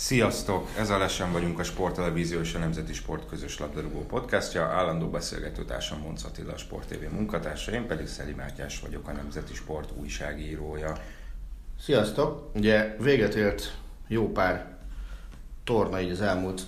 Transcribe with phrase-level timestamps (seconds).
[0.00, 0.68] Sziasztok!
[0.76, 4.64] Ez a Lesen vagyunk a Sporttelevízió és a Nemzeti Sport közös labdarúgó podcastja.
[4.64, 9.54] Állandó beszélgetőtársam Monc Attila, a Sport TV munkatársa, én pedig Szeli Mátyás vagyok, a Nemzeti
[9.54, 10.96] Sport újságírója.
[11.80, 12.50] Sziasztok!
[12.54, 13.78] Ugye véget ért
[14.08, 14.76] jó pár
[15.64, 16.62] torna így az elmúlt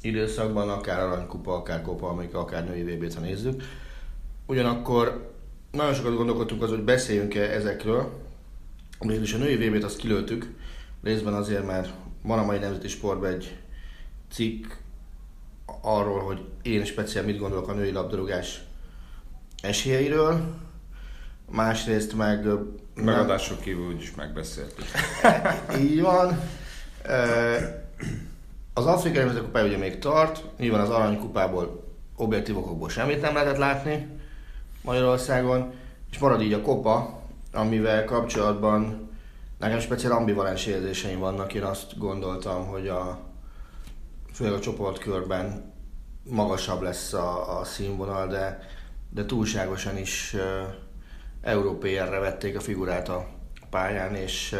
[0.00, 3.62] időszakban, akár aranykupa, akár Copa Amerika, akár női vb ha nézzük.
[4.46, 5.34] Ugyanakkor
[5.70, 8.22] nagyon sokat gondolkodtunk az, hogy beszéljünk-e ezekről.
[9.00, 10.54] Mégis a női vb t azt kilőttük,
[11.02, 11.90] részben azért, mert
[12.22, 13.58] van a mai nemzeti sportban egy
[14.32, 14.64] cikk
[15.82, 18.62] arról, hogy én speciál mit gondolok a női labdarúgás
[19.62, 20.54] esélyeiről,
[21.50, 22.46] másrészt meg...
[22.94, 24.84] Megadások kívül úgyis megbeszéltük.
[25.80, 26.40] Így van.
[28.74, 31.84] Az Afrikai Nemzeti Kupája ugye még tart, nyilván az aranykupából
[32.16, 34.06] objektív okokból semmit nem lehetett látni
[34.82, 35.72] Magyarországon,
[36.10, 39.09] és marad így a kopa, amivel kapcsolatban
[39.60, 43.18] Nekem speciál ambivalens érzéseim vannak, én azt gondoltam, hogy a,
[44.32, 45.72] főleg a csoportkörben
[46.24, 48.68] magasabb lesz a, a színvonal, de,
[49.10, 50.40] de túlságosan is uh,
[51.42, 53.28] európérre vették a figurát a
[53.70, 54.56] pályán, és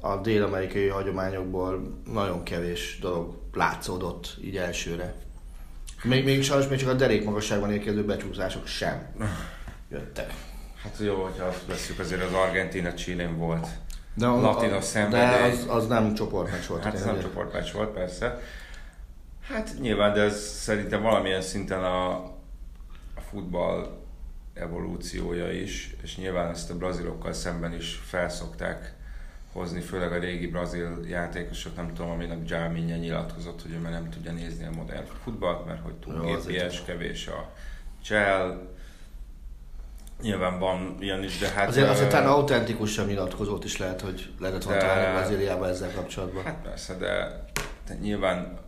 [0.00, 5.14] a dél-amerikai hagyományokból nagyon kevés dolog látszódott így elsőre.
[6.02, 9.14] Még, még sajnos még csak a derék magasságban érkező becsúszások sem
[9.90, 10.34] jöttek.
[10.82, 13.66] Hát jó, hogyha azt veszük, azért az Argentina Chilén volt
[14.16, 15.50] de a, latinos szenvedély.
[15.50, 16.82] De az, az nem csoportmeccs volt.
[16.82, 18.40] Hát ez nem csoportmeccs volt, persze.
[19.40, 22.10] Hát nyilván, de ez szerintem valamilyen szinten a,
[23.14, 23.98] a futball
[24.54, 28.94] evolúciója is, és nyilván ezt a brazilokkal szemben is felszokták
[29.52, 34.10] hozni, főleg a régi brazil játékosok, nem tudom, aminek Jaminja nyilatkozott, hogy ő már nem
[34.10, 37.52] tudja nézni a modern futballt, mert hogy túl gépies, kevés a
[38.02, 38.74] csel,
[40.22, 41.68] Nyilván van ilyen is, de hát...
[41.68, 46.44] Azért, azért talán autentikusan nyilatkozót is lehet, hogy lehetett volna találni Brazíliában ezzel kapcsolatban.
[46.44, 47.44] Hát persze, de,
[47.86, 48.58] de nyilván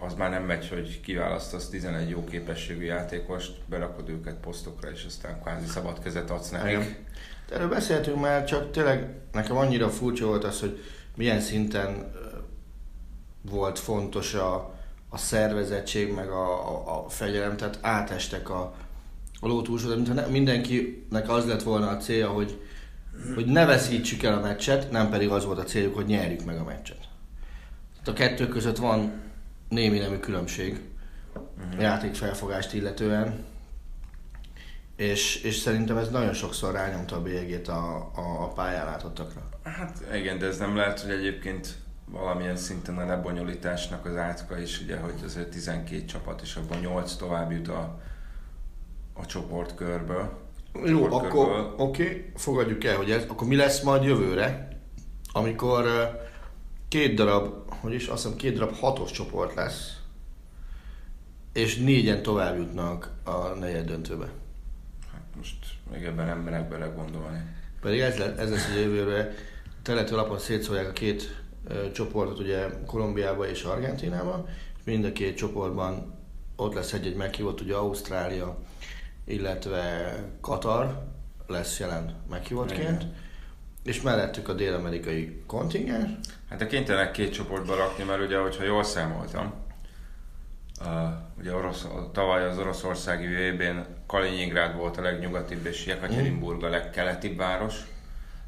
[0.00, 5.40] az már nem megy, hogy kiválasztasz 11 jó képességű játékost, berakod őket posztokra, és aztán
[5.40, 7.04] kvázi szabad kezet adsz nekik.
[7.50, 10.84] Erről beszéltünk már, csak tényleg nekem annyira furcsa volt az, hogy
[11.16, 12.12] milyen szinten
[13.50, 14.74] volt fontos a,
[15.08, 18.74] a szervezettség, meg a, a, a fegyelem, tehát átestek a,
[19.44, 22.60] a ló túlsó, de mintha mindenkinek az lett volna a célja, hogy,
[23.34, 26.58] hogy ne veszítsük el a meccset, nem pedig az volt a céljuk, hogy nyerjük meg
[26.58, 27.08] a meccset.
[27.90, 29.12] Tehát a kettő között van
[29.68, 30.80] némi nemű különbség
[31.34, 31.80] uh-huh.
[31.80, 33.44] játékfelfogást illetően,
[34.96, 39.48] és, és szerintem ez nagyon sokszor rányomta a bélyegét a, a, a pályán látottakra.
[39.62, 44.80] Hát igen, de ez nem lehet, hogy egyébként valamilyen szinten a lebonyolításnak az átka is,
[44.80, 48.00] ugye, hogy azért 12 csapat, és abban 8 tovább jut a,
[49.12, 50.40] a csoportkörből.
[50.84, 54.78] Jó, akkor oké, okay, fogadjuk el, hogy ez, akkor mi lesz majd jövőre,
[55.32, 55.86] amikor
[56.88, 59.96] két darab, hogy is azt hiszem két darab hatos csoport lesz,
[61.52, 64.28] és négyen tovább jutnak a negyed döntőbe.
[65.12, 65.56] Hát most
[65.92, 67.42] még ebben nem merek bele gondolni.
[67.80, 69.34] Pedig ez, lesz, ez lesz a jövőre.
[69.82, 74.46] Telető lapon szétszólják a két ö, csoportot, ugye Kolumbiába és Argentinába,
[74.78, 76.14] és mind a két csoportban
[76.56, 78.58] ott lesz egy-egy meghívott, ugye Ausztrália,
[79.24, 81.02] illetve Katar
[81.46, 83.06] lesz jelen meghívottként,
[83.84, 86.10] és mellettük a dél-amerikai kontingens.
[86.48, 89.52] Hát a kénytelenek két csoportba rakni, mert ugye, hogyha jól számoltam,
[90.80, 90.86] uh,
[91.38, 97.36] ugye orosz, tavaly az oroszországi vb n Kaliningrád volt a legnyugatibb, és Jekaterinburg a legkeletibb
[97.36, 97.74] város,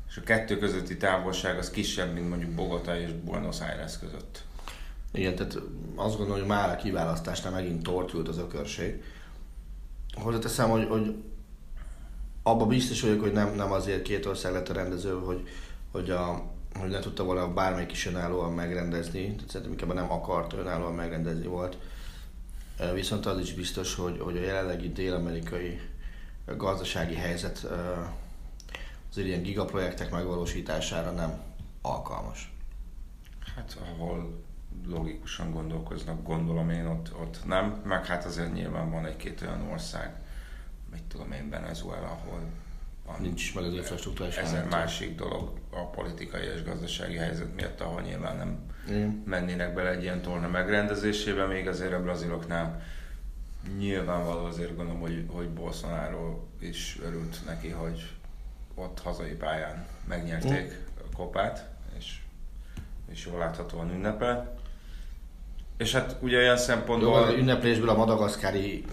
[0.09, 4.43] és a kettő közötti távolság az kisebb, mint mondjuk Bogota és Buenos Aires között.
[5.13, 5.55] Igen, tehát
[5.95, 9.03] azt gondolom, hogy már a kiválasztásnál megint tortult az ökörség
[10.17, 11.15] hozzáteszem, hogy, hogy
[12.43, 15.49] abban biztos vagyok, hogy nem, nem azért két ország lett a rendező, hogy,
[15.91, 16.43] hogy, a,
[16.79, 21.47] hogy ne tudta volna bármelyik is önállóan megrendezni, tehát szerintem inkább nem akart önállóan megrendezni
[21.47, 21.79] volt.
[22.95, 25.81] Viszont az is biztos, hogy, hogy a jelenlegi dél-amerikai
[26.57, 27.67] gazdasági helyzet
[29.11, 31.41] az ilyen gigaprojektek megvalósítására nem
[31.83, 32.53] alkalmas.
[33.55, 34.44] Hát ahol
[34.87, 37.83] logikusan gondolkoznak, gondolom én, ott, ott nem.
[37.85, 40.15] Meg hát azért nyilván van egy-két olyan ország,
[40.93, 42.41] mit tudom én, Venezuela, ahol
[43.07, 44.71] van Nincs meg az infrastruktúrás háttér.
[44.71, 49.23] másik dolog a politikai és gazdasági helyzet miatt, ahol nyilván nem Igen.
[49.27, 52.83] mennének bele egy ilyen torna megrendezésébe, még azért a braziloknál
[53.79, 58.11] nyilvánvaló azért gondolom, hogy, hogy Bolsonaro is örült neki, hogy
[58.75, 61.69] ott hazai pályán megnyerték a kopát,
[61.99, 62.21] és,
[63.11, 64.54] és jól láthatóan ünnepel.
[65.77, 67.23] És hát ugye olyan Jó, szempontból...
[67.23, 68.85] az ünneplésből a madagaszkári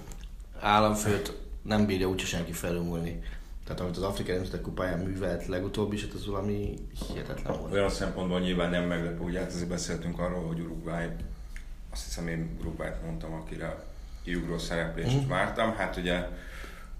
[0.60, 3.20] államfőt nem bírja úgyse senki felülmúlni.
[3.64, 6.74] Tehát amit az Afrikai Nemzetek Kupáján művelt legutóbb is, hát az valami
[7.08, 7.74] hihetetlen volt.
[7.74, 11.06] Olyan szempontból nyilván nem meglepő, ugye hát azért beszéltünk arról, hogy Uruguay,
[11.92, 13.84] azt hiszem én Uruguayt mondtam, akire
[14.24, 15.30] kiugró szereplést Mhm.
[15.30, 16.28] vártam, hát ugye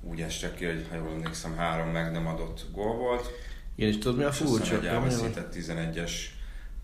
[0.02, 3.30] úgy estek ki, hogy ha jól emlékszem, három meg nem adott gól volt,
[3.76, 4.76] Igen, és tudod mi a furcsa?
[4.76, 6.12] egy elveszített 11-es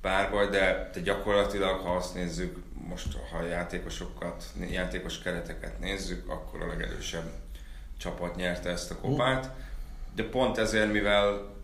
[0.02, 2.58] párbaj, de, de gyakorlatilag, ha azt nézzük,
[2.88, 7.32] most ha játékosokat, játékos kereteket nézzük, akkor a legerősebb
[7.98, 9.52] csapat nyerte ezt a kopát.
[10.16, 11.56] De pont ezért, mivel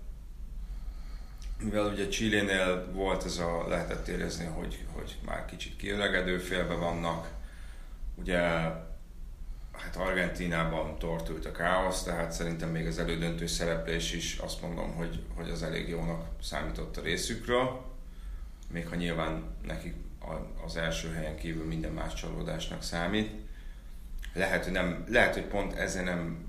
[1.64, 7.30] mivel ugye Chilénél volt ez a, lehetett érezni, hogy, hogy már kicsit kiöregedő félbe vannak,
[8.16, 8.40] ugye
[9.72, 15.24] hát Argentínában tortult a káosz, tehát szerintem még az elődöntő szereplés is azt mondom, hogy,
[15.36, 17.82] hogy az elég jónak számított a részükről,
[18.74, 19.94] még ha nyilván nekik
[20.66, 23.32] az első helyen kívül minden más csalódásnak számít.
[24.34, 26.46] Lehet, hogy, nem, lehet, hogy pont ezért nem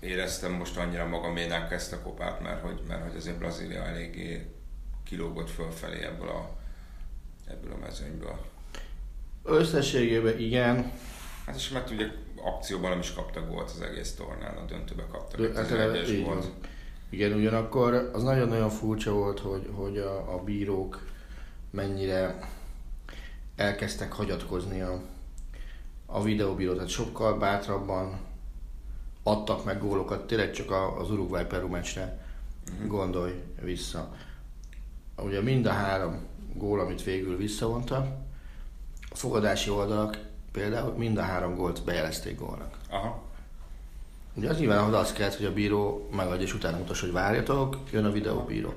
[0.00, 4.46] éreztem most annyira magaménak ezt a kopát, mert hogy, mert hogy azért Brazília eléggé
[5.04, 6.58] kilógott fölfelé ebből a,
[7.48, 8.46] ebből a mezőnyből.
[9.42, 10.92] Összességében igen,
[11.46, 12.06] Hát és mert ugye
[12.42, 16.08] akcióban nem is kaptak gólt az egész tornán, a döntőbe kaptak egy Hát eleve 11-es
[16.08, 16.44] így gólt.
[16.44, 16.54] van.
[17.10, 21.06] Igen, ugyanakkor az nagyon-nagyon furcsa volt, hogy, hogy a, a bírók
[21.70, 22.38] mennyire
[23.56, 25.00] elkezdtek hagyatkozni a,
[26.06, 28.18] a videóbírót, tehát sokkal bátrabban
[29.22, 32.26] adtak meg gólokat, tényleg csak az Uruguay Peru meccsre
[32.86, 34.14] gondolj vissza.
[35.16, 37.96] Ugye mind a három gól, amit végül visszavonta,
[39.10, 40.18] a fogadási oldalak
[40.52, 42.76] például mind a három gólt bejelezték gólnak.
[42.90, 43.22] Aha.
[44.40, 47.76] Ugye az nyilván ahhoz az kellett, hogy a bíró megadja, és utána mutassa, hogy várjatok,
[47.92, 48.74] jön a videóbíró.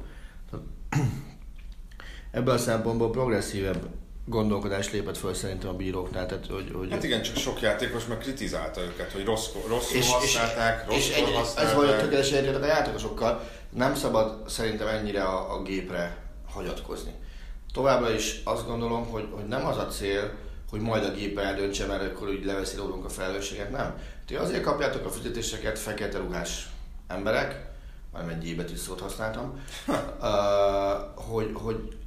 [0.50, 0.66] Tehát
[2.32, 3.86] Ebből a szempontból progresszívebb
[4.26, 8.18] gondolkodás lépett föl szerintem a bíróknál, tehát hogy, hogy Hát igen, csak sok játékos meg
[8.18, 11.76] kritizálta őket, hogy rossz, rosszul és, és, használták, és rosszul ez használták.
[11.76, 16.18] vagy tökéletesen egyetértek a játékosokkal, nem szabad szerintem ennyire a, a gépre
[16.52, 17.12] hagyatkozni.
[17.74, 20.32] Továbbra is azt gondolom, hogy, hogy nem az a cél,
[20.74, 23.98] hogy majd a gép eldöntse, mert akkor úgy leveszi rólunk a felelősséget, nem.
[24.26, 26.70] Ti azért kapjátok a fizetéseket fekete ruhás
[27.08, 27.70] emberek,
[28.14, 29.64] már egy J-betű szót használtam,
[31.16, 31.98] hogy, hogy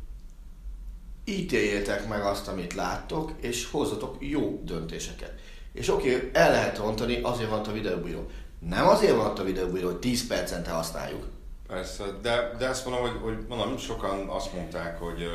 [1.25, 5.33] ítéljétek meg azt, amit láttok, és hozzatok jó döntéseket.
[5.73, 8.27] És oké, okay, el lehet rontani, azért van a videóbíró.
[8.59, 11.25] Nem azért van a videóbíró, hogy 10 percente használjuk.
[11.67, 15.29] Persze, de, de ezt mondom, hogy, hogy mondom, sokan azt mondták, hogy,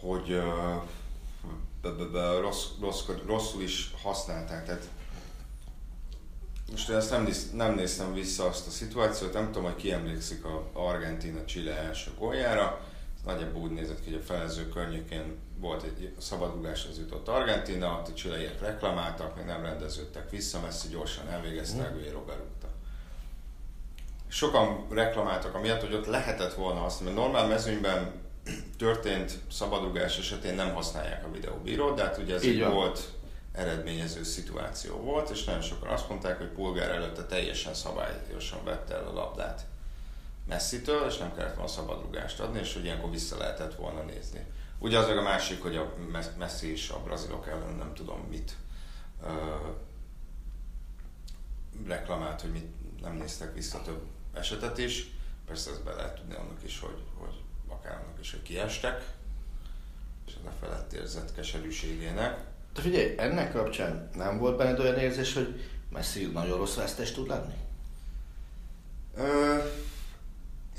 [0.00, 0.97] hogy be,
[2.40, 4.64] rossz, rossz, rosszul is használták.
[4.64, 4.88] Tehát
[6.70, 9.92] most én ezt nem, néz, nem néztem vissza azt a szituációt, nem tudom, hogy ki
[9.92, 12.80] emlékszik a Argentina Chile első góljára.
[13.24, 18.14] Nagyjából úgy nézett ki, hogy a felező környékén volt egy szabadrugáshoz jutott Argentina, ott a
[18.14, 22.68] csileiek reklamáltak, még nem rendeződtek vissza, messzi gyorsan elvégezte, Aguero berúgta
[24.28, 28.12] sokan reklamáltak amiatt, hogy ott lehetett volna azt, mert normál mezőnyben
[28.76, 33.12] történt szabadrugás esetén nem használják a videóbírót, de hát ugye ez egy volt
[33.52, 39.06] eredményező szituáció volt, és nagyon sokan azt mondták, hogy Polgár előtte teljesen szabályosan vette el
[39.06, 39.66] a labdát
[40.48, 44.46] messzitől, és nem kellett volna szabadrugást adni, és hogy ilyenkor vissza lehetett volna nézni.
[44.78, 45.94] Ugye az meg a másik, hogy a
[46.38, 48.56] Messi és a brazilok ellen nem tudom mit
[49.22, 49.28] ö,
[51.86, 54.00] reklamált, hogy mit nem néztek vissza több
[54.32, 55.10] esetet is.
[55.46, 57.02] Persze ezt be lehet tudni annak is, hogy,
[57.92, 59.04] annak is, hogy kiestek,
[60.26, 62.38] és ez a felett érzett keserűségének.
[62.74, 67.28] De figyelj, ennek kapcsán nem volt benned olyan érzés, hogy Messi nagyon rossz vesztes tud
[67.28, 67.54] lenni?
[69.16, 69.56] Ö,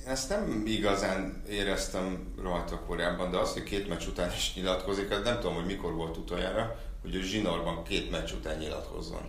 [0.06, 5.24] ezt nem igazán éreztem rajta korábban, de az, hogy két meccs után is nyilatkozik, az
[5.24, 9.22] nem tudom, hogy mikor volt utoljára, hogy ő zsinórban két meccs után nyilatkozzon.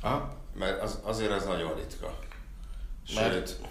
[0.00, 0.36] Aha.
[0.54, 2.18] Mert az, azért ez nagyon ritka.
[3.14, 3.66] Mert- Sőt, én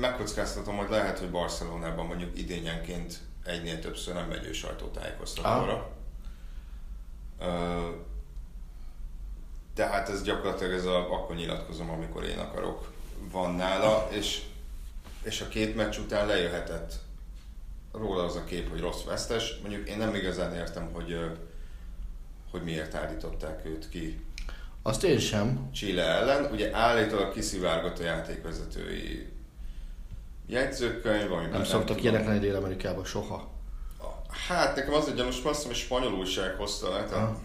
[0.00, 5.90] megkockáztatom, hogy lehet, hogy Barcelonában mondjuk idényenként egynél többször nem megy ő sajtótájékoztatóra.
[9.74, 12.92] Tehát ez gyakorlatilag ez a, akkor nyilatkozom, amikor én akarok,
[13.30, 14.42] van nála, és,
[15.22, 16.92] és a két meccs után lejöhetett
[17.92, 19.58] róla az a kép, hogy rossz vesztes.
[19.60, 21.18] Mondjuk én nem igazán értem, hogy,
[22.50, 24.24] hogy miért állították őt ki
[24.82, 25.70] Azt én sem.
[25.72, 26.52] Chile ellen.
[26.52, 29.32] Ugye állítólag kiszivárgott a játékvezetői
[30.52, 33.50] jegyzőkönyv, amiben Nem szoktak ilyenek lenni Dél-Amerikában soha.
[34.48, 37.36] Hát nekem az egy gyanús, azt hiszem, hogy spanyol újság hozta le, tehát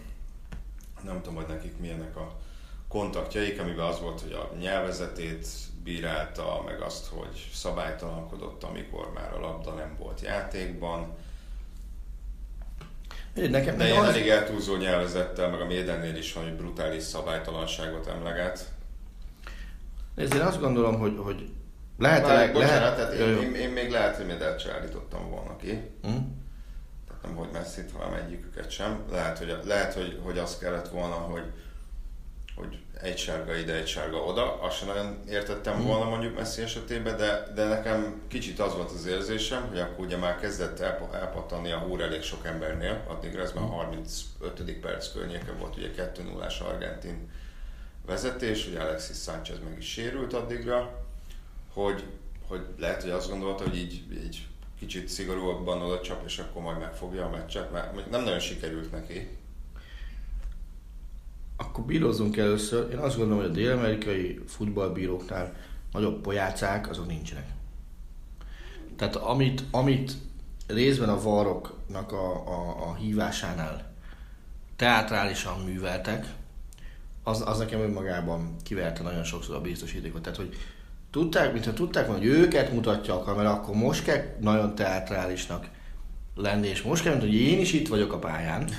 [1.03, 2.35] nem tudom, hogy nekik milyenek a
[2.87, 5.47] kontaktjaik, amiben az volt, hogy a nyelvezetét
[5.83, 11.15] bírálta, meg azt, hogy szabálytalankodott, amikor már a labda nem volt játékban.
[13.33, 18.07] Nekem, De ilyen az, elég eltúlzó nyelvezettel, meg a Médennél is van, hogy brutális szabálytalanságot
[18.07, 18.71] emleget.
[20.17, 21.49] Én azt gondolom, hogy, hogy
[21.97, 25.55] lehet, lehet, bocsánat, lehet, tehát én, én, én, még lehet, hogy Medelt se állítottam volna
[25.55, 25.69] ki.
[26.01, 26.09] Hm?
[27.07, 29.03] Tehát nem hogy messzit, hanem egyiküket sem.
[29.11, 31.43] Lehet, hogy, lehet, hogy, hogy az kellett volna, hogy,
[32.55, 34.61] hogy egy sárga ide, egy sárga oda.
[34.61, 39.05] Azt sem nagyon értettem volna mondjuk Messi esetében, de, de nekem kicsit az volt az
[39.05, 43.51] érzésem, hogy akkor ugye már kezdett elpa- elpattanni a húr elég sok embernél, addigra ez
[43.51, 44.79] már 35.
[44.81, 47.29] perc környéke volt, ugye 2 0 argentin
[48.05, 51.06] vezetés, ugye Alexis Sánchez meg is sérült addigra,
[51.83, 52.03] hogy,
[52.47, 54.47] hogy lehet, hogy azt gondolta, hogy így, így
[54.79, 59.27] kicsit szigorúabban oda csap, és akkor majd megfogja a meccset, mert nem nagyon sikerült neki.
[61.57, 62.91] Akkor bírozzunk először.
[62.91, 65.55] Én azt gondolom, hogy a dél-amerikai futballbíróknál
[65.91, 67.49] nagyobb pojácák, azok nincsenek.
[68.95, 70.13] Tehát amit, amit
[70.67, 73.93] részben a varoknak a, a, a hívásánál
[74.75, 76.33] teátrálisan műveltek,
[77.23, 80.21] az, az nekem önmagában kiverte nagyon sokszor a biztosítékot.
[80.21, 80.55] Tehát, hogy
[81.11, 85.69] tudták, mintha tudták hogy őket mutatja a kamera, akkor most kell nagyon teátrálisnak
[86.35, 88.69] lenni, és most kell, mint hogy én is itt vagyok a pályán,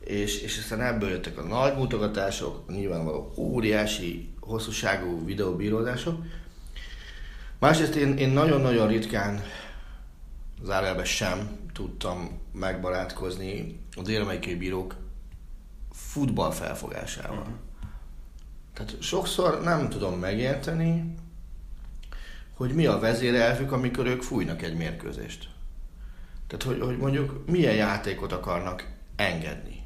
[0.00, 6.22] és, és aztán ebből jöttek a nagy mutogatások, nyilvánvaló óriási, hosszúságú videóbírózások.
[7.58, 9.42] Másrészt én, én nagyon-nagyon ritkán,
[10.62, 14.96] zárójelben sem tudtam megbarátkozni a dél bírók
[15.90, 17.38] futball felfogásával.
[17.38, 17.54] Uh-huh.
[18.74, 21.14] Tehát sokszor nem tudom megérteni,
[22.54, 25.48] hogy mi a vezérelvük, amikor ők fújnak egy mérkőzést.
[26.46, 29.82] Tehát, hogy, hogy mondjuk milyen játékot akarnak engedni.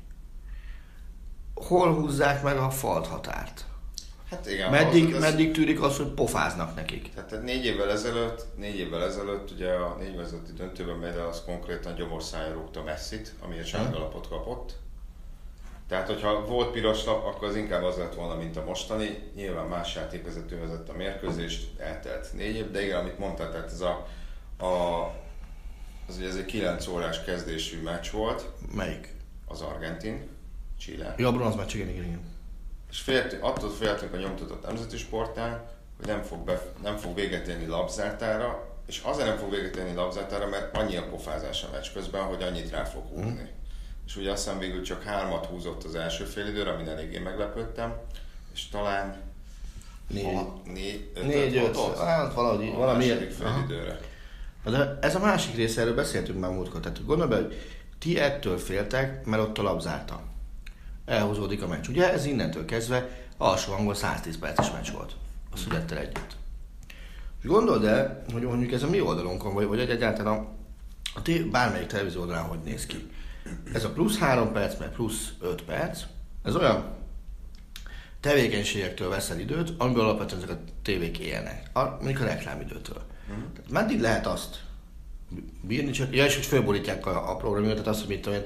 [1.54, 3.64] Hol húzzák meg a falt határt?
[4.30, 7.14] Hát igen, Meddig, az- meddig tűrik az, hogy pofáznak nekik?
[7.14, 11.94] Tehát négy évvel ezelőtt, négy évvel ezelőtt ugye a négy vezető döntőben Medel az konkrétan
[11.94, 14.76] gyomorszájra rúgta Messit, amiért sárga lapot kapott.
[15.88, 19.30] Tehát, hogyha volt piros lap, akkor az inkább az lett volna, mint a mostani.
[19.34, 23.80] Nyilván más játékvezető vezette a mérkőzést, eltelt négy év, de igen, amit mondtál, tehát ez
[23.80, 24.06] a,
[24.66, 25.12] a
[26.08, 29.14] az ugye ez egy 9 órás kezdésű meccs volt, Melyik?
[29.46, 30.28] az Argentin,
[30.78, 31.14] Chile.
[31.16, 32.20] Ja, bronz meccs, igen, igen, igen.
[32.90, 37.46] És féltünk, attól féltünk a nyomtatott nemzeti sportnál, hogy nem fog, be, nem fog véget
[37.46, 41.92] érni labzártára, és azért nem fog véget érni labzártára, mert annyi a pofázás a meccs
[41.92, 43.30] közben, hogy annyit rá fog húzni.
[43.30, 43.57] Mm.
[44.08, 47.94] És ugye azt hiszem végül csak hármat húzott az első fél időre, amin eléggé meglepődtem,
[48.54, 49.16] és talán
[50.06, 50.34] Négy.
[50.34, 53.46] hat- négy, ötöt Négy, öt, hatott hát valahogy, a valami második ilyen.
[53.46, 53.58] Aha.
[53.58, 54.00] fél időre.
[54.64, 56.80] Na De ez a másik része, erről beszéltünk már múltkor.
[56.80, 57.60] Tehát gondolj be, hogy
[57.98, 60.22] ti ettől féltek, mert ott a labzárta.
[61.04, 61.88] Elhúzódik a meccs.
[61.88, 65.12] Ugye ez innentől kezdve alsó hangol 110 perces meccs volt.
[65.52, 66.36] A születtel együtt.
[67.42, 70.46] És gondold el, hogy mondjuk ez a mi oldalunkon, vagy, vagy egyáltalán a,
[71.14, 73.10] a té, bármelyik televízió oldalán hogy néz ki.
[73.72, 76.02] Ez a plusz 3 perc, meg plusz 5 perc,
[76.42, 76.96] ez olyan
[78.20, 81.70] tevékenységektől veszel időt, amiből alapvetően ezek a tévék élnek.
[81.72, 83.02] A, mondjuk a reklámidőtől.
[83.26, 84.62] Tehát meddig lehet azt
[85.60, 88.44] bírni, csak, ja, és hogy fölborítják a, a programot, tehát azt, hogy mit tudom én,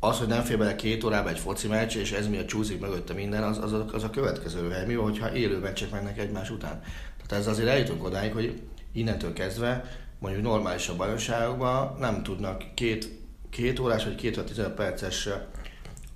[0.00, 3.12] az, hogy nem fér bele két órába egy foci meccs, és ez miatt csúszik mögötte
[3.12, 4.86] minden, az, az, a, az a következő hely.
[4.86, 6.82] Mi van, hogyha élő meccsek mennek egymás után?
[7.26, 8.62] Tehát ez azért eljutunk odáig, hogy
[8.92, 9.84] innentől kezdve
[10.18, 13.17] mondjuk normálisabb bajnokságokban nem tudnak két,
[13.50, 15.28] két órás vagy két vagy 15 perces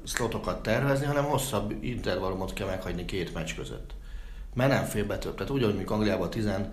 [0.04, 3.90] szlotokat tervezni, hanem hosszabb intervallumot kell meghagyni két meccs között.
[4.54, 5.34] Mert nem fér be több.
[5.34, 6.68] Tehát úgy, hogy mondjuk Angliában 13-30,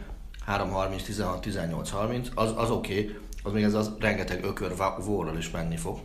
[0.48, 4.74] 16-18-30, az, az oké, okay, az még ez az rengeteg ökör
[5.06, 6.00] vórral is menni fog.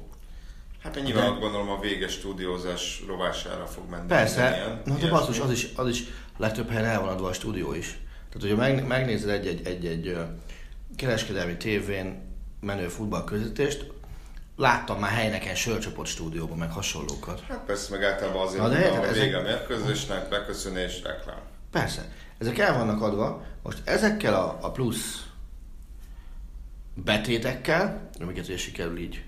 [0.82, 4.06] Hát nyilván gondolom a véges stúdiózás rovására fog menni.
[4.06, 6.02] Persze, ilyen- no, de basszus, az is, az is
[6.36, 7.98] legtöbb helyen el van adva a stúdió is.
[8.28, 9.30] Tehát, hogyha meg, megnézed
[9.64, 10.16] egy-egy,
[10.96, 12.22] kereskedelmi tévén
[12.60, 13.92] menő futballközvetést,
[14.56, 17.40] láttam már helyneken sörcsoport stúdióban, meg hasonlókat.
[17.48, 21.40] Hát persze, meg általában azért Na de érted, a ezek- vége a mérkőzésnek, beköszönés, reklám.
[21.70, 25.26] Persze, ezek el vannak adva, most ezekkel a, a plusz
[26.94, 29.24] betétekkel, amiket ugye sikerül így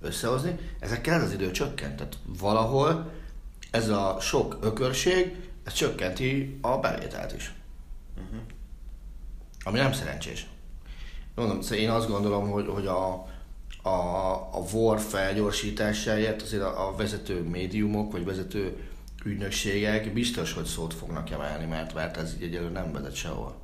[0.00, 1.96] összehozni, ezekkel ez az idő csökkent.
[1.96, 3.10] Tehát valahol
[3.70, 7.54] ez a sok ökörség, ez csökkenti a bevételt is.
[8.16, 8.40] Uh-huh.
[9.64, 10.46] Ami nem szerencsés.
[11.34, 13.26] Mondom, szóval én azt gondolom, hogy, hogy a,
[13.88, 18.76] a, a VOR felgyorsításáért azért a, a vezető médiumok, vagy vezető
[19.24, 23.56] ügynökségek biztos, hogy szót fognak emelni, mert, mert ez így egyelőre nem vezet sehol.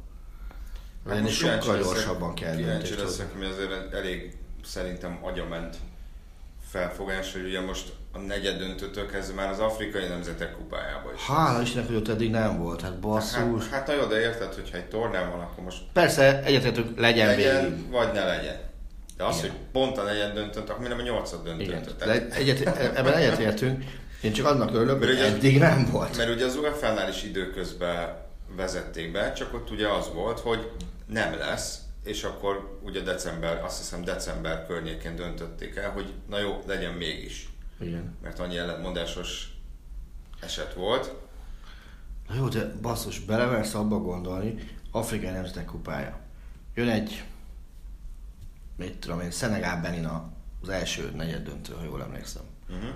[1.09, 5.77] Hát kíváncsi sokkal gyorsabban kell Kíváncsi leszek, ami azért elég szerintem agyament
[6.69, 11.21] felfogás, hogy ugye most a negyed döntőtől kezdve már az afrikai nemzetek kupájába is.
[11.21, 13.69] Hála Istennek, hogy ott eddig nem volt, hát basszus.
[13.69, 17.27] Hát, hát na jó, de érted, hogyha egy tornán van, akkor most Persze, egyetértünk, legyen,
[17.27, 17.91] legyen, végig.
[17.91, 18.73] vagy ne legyen.
[19.17, 19.51] De az, Igen.
[19.51, 21.97] hogy pont a negyed döntőt, akkor nem a nyolcad döntőt.
[21.97, 22.61] de egyet,
[22.97, 23.85] ebben egyetértünk.
[24.23, 26.17] Én csak annak örülök, hogy Mert ugye- eddig nem volt.
[26.17, 28.17] Mert ugye az UEFA-nál is időközben
[28.57, 30.71] vezették be, csak ott ugye az volt, hogy
[31.07, 36.63] nem lesz, és akkor ugye december, azt hiszem december környékén döntötték el, hogy na jó,
[36.67, 37.49] legyen mégis.
[37.81, 38.17] Igen.
[38.23, 39.57] Mert annyi ellentmondásos
[40.41, 41.13] eset volt.
[42.29, 44.55] Na jó, de basszus, belemersz abba gondolni,
[44.91, 46.19] Afrikai Nemzetek Kupája.
[46.75, 47.25] Jön egy,
[48.77, 50.09] mit tudom én, Szenegál Benin
[50.63, 52.43] az első negyed döntő, ha jól emlékszem.
[52.69, 52.91] Uh-huh.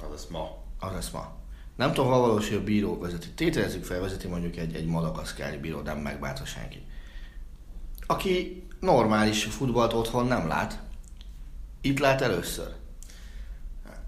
[0.00, 0.58] Az lesz ma.
[0.80, 1.32] Az lesz ma.
[1.76, 3.28] Nem tudom, hol valós, hogy a bíró vezeti.
[3.30, 6.82] Tételezzük fel, vezeti mondjuk egy, egy madagaszkári bíró, nem megbánta senki.
[8.06, 10.78] Aki normális futballt otthon nem lát.
[11.80, 12.74] Itt lát először.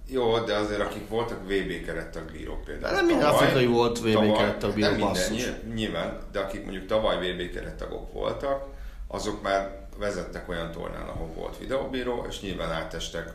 [0.06, 2.90] Jó, de azért akik voltak VB kerettagbírók például.
[2.94, 5.50] De nem minden tavaly- afrikai volt VB tavaly- kerettagbíró, Nem minden, basszus.
[5.74, 8.66] nyilván, de akik mondjuk tavaly VB kerettagok voltak,
[9.08, 13.32] azok már vezettek olyan tornán, ahol volt videóbíró, és nyilván átestek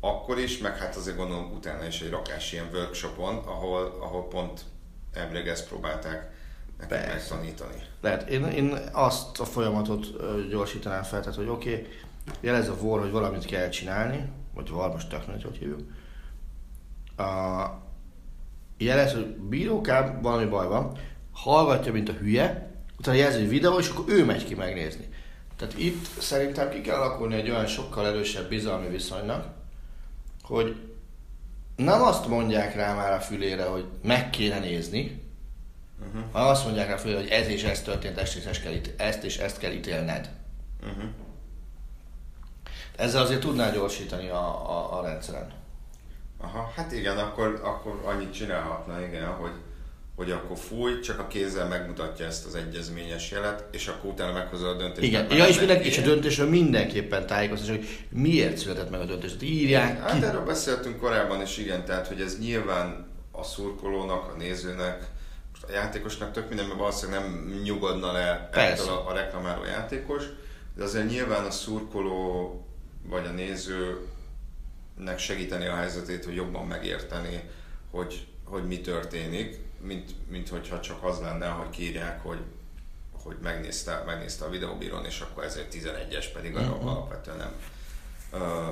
[0.00, 4.64] akkor is, meg hát azért gondolom utána is egy rakás ilyen workshopon, ahol, ahol pont
[5.12, 6.32] elvileg ezt próbálták
[6.78, 7.14] nekik Persze.
[7.14, 7.82] megtanítani.
[8.00, 10.06] Lehet, én, én azt a folyamatot
[10.48, 11.86] gyorsítanám fel, tehát hogy oké, okay,
[12.40, 15.80] jelez a vor, hogy valamit kell csinálni, vagy var, most tök mindegy, hogy hívjuk.
[17.16, 17.82] A,
[18.78, 20.98] jelez, hogy bírókám, valami baj van,
[21.32, 25.08] hallgatja, mint a hülye, utána jelzi egy videó, és akkor ő megy ki megnézni.
[25.64, 29.46] Tehát itt szerintem ki kell alakulni egy olyan sokkal erősebb bizalmi viszonynak,
[30.42, 30.76] hogy
[31.76, 35.22] nem azt mondják rá már a fülére, hogy meg kéne nézni,
[36.06, 36.22] Uh-huh.
[36.32, 38.72] hanem azt mondják rá a fülére, hogy ez és ez történt, ezt és ezt kell,
[38.72, 40.30] itt, ezt és ezt kell ítélned.
[40.82, 41.04] Uh-huh.
[42.96, 45.52] Ezzel azért tudnál gyorsítani a, a, a rendszeren.
[46.38, 49.52] Aha, hát igen, akkor, akkor annyit csinálhatna, igen, hogy,
[50.16, 54.68] hogy akkor fúj, csak a kézzel megmutatja ezt az egyezményes jelet, és akkor utána meghozza
[54.68, 55.06] a döntést.
[55.06, 59.04] Igen, ja, és, nem mindenki, és a döntésről mindenképpen tájékoztatás, hogy miért született meg a
[59.04, 59.30] döntés.
[59.30, 60.24] Tehát írják Hát ki.
[60.24, 65.06] erről beszéltünk korábban is, igen, tehát hogy ez nyilván a szurkolónak, a nézőnek,
[65.68, 70.24] a játékosnak tök minden, mert valószínűleg nem nyugodna le ettől a, a reklamáló játékos,
[70.76, 72.58] de azért nyilván a szurkoló
[73.08, 77.40] vagy a nézőnek segíteni a helyzetét, hogy jobban megérteni,
[77.90, 82.38] hogy, hogy mi történik, mint, mint hogyha csak az lenne, hogy kírják, hogy
[83.12, 86.86] hogy megnézte, megnézte a videóbírón, és akkor ezért 11-es, pedig arra Mhm.
[86.86, 87.52] alapvetően nem
[88.32, 88.70] ö,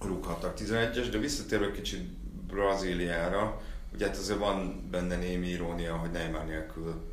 [0.00, 2.02] rúghattak 11-es, de visszatérve kicsit
[2.46, 3.60] Brazíliára,
[3.94, 7.12] ugye hát azért van benne némi irónia, hogy Neymar nélkül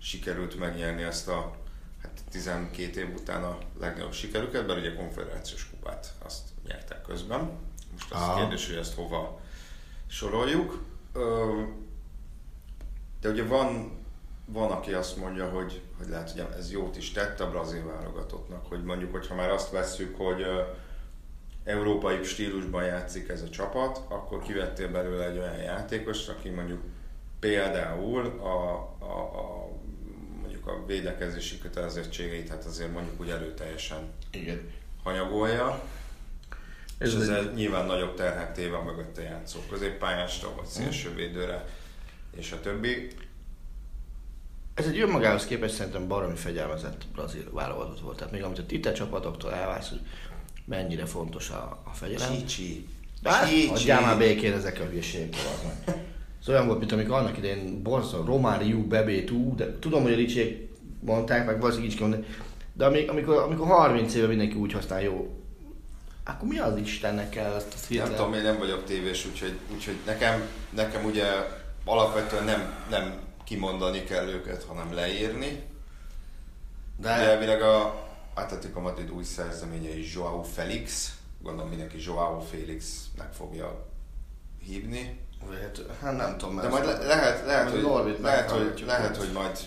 [0.00, 1.56] sikerült megnyerni ezt a
[2.02, 7.50] hát 12 év után a legnagyobb sikerüket, mert ugye konfederációs kupát azt nyertek közben.
[7.92, 8.36] Most az Aha.
[8.40, 9.40] kérdés, hogy ezt hova
[10.06, 10.82] soroljuk.
[11.12, 11.62] Ö,
[13.20, 13.90] de ugye van,
[14.44, 18.66] van, aki azt mondja, hogy, hogy lehet, hogy ez jót is tett a brazil válogatottnak,
[18.66, 20.46] hogy mondjuk, hogyha már azt vesszük, hogy
[21.64, 26.82] európai stílusban játszik ez a csapat, akkor kivettél belőle egy olyan játékost, aki mondjuk
[27.40, 29.68] például a, a, a
[30.40, 34.70] mondjuk a védekezési kötelezettségeit, hát azért mondjuk úgy erőteljesen Igen.
[35.02, 35.82] hanyagolja,
[36.98, 41.64] és Ez ezzel nyilván nagyobb terhet téve a mögötte játszó középpályásra, vagy szélsővédőre,
[42.38, 43.08] és a többi.
[44.74, 48.16] Ez egy önmagához képest szerintem baromi fegyelmezett brazil válogatott volt.
[48.16, 50.00] Tehát még amit a tite csapatoktól elválsz, hogy
[50.64, 52.32] mennyire fontos a, a fegyelem.
[52.32, 52.86] Csícsi.
[53.22, 55.96] De hát, adjál már békén ezek a hülyeségek meg.
[56.40, 60.68] Ez olyan volt, mint amikor annak idején borzasztó Romáriú, Bebétú, de tudom, hogy a ricsék
[61.00, 62.24] mondták, meg valószínűleg így mondani,
[62.72, 65.38] de amik, amikor, amikor 30 éve mindenki úgy használ jó,
[66.24, 68.16] akkor mi az Istennek kell ezt a Nem hirtelen?
[68.16, 71.24] tudom, én nem vagyok tévés, úgyhogy, úgyhogy nekem, nekem ugye
[71.88, 75.62] alapvetően nem, nem kimondani kell őket, hanem leírni.
[76.96, 83.86] De elvileg a Atletico Madrid új szerzeménye is Joao Felix, gondolom mindenki Joao Felixnek fogja
[84.62, 85.20] hívni.
[85.60, 89.32] hát, hát nem tudom, De majd le, lehet, lehet, hogy, Norbit lehet, hogy, lehet, hogy
[89.32, 89.58] majd,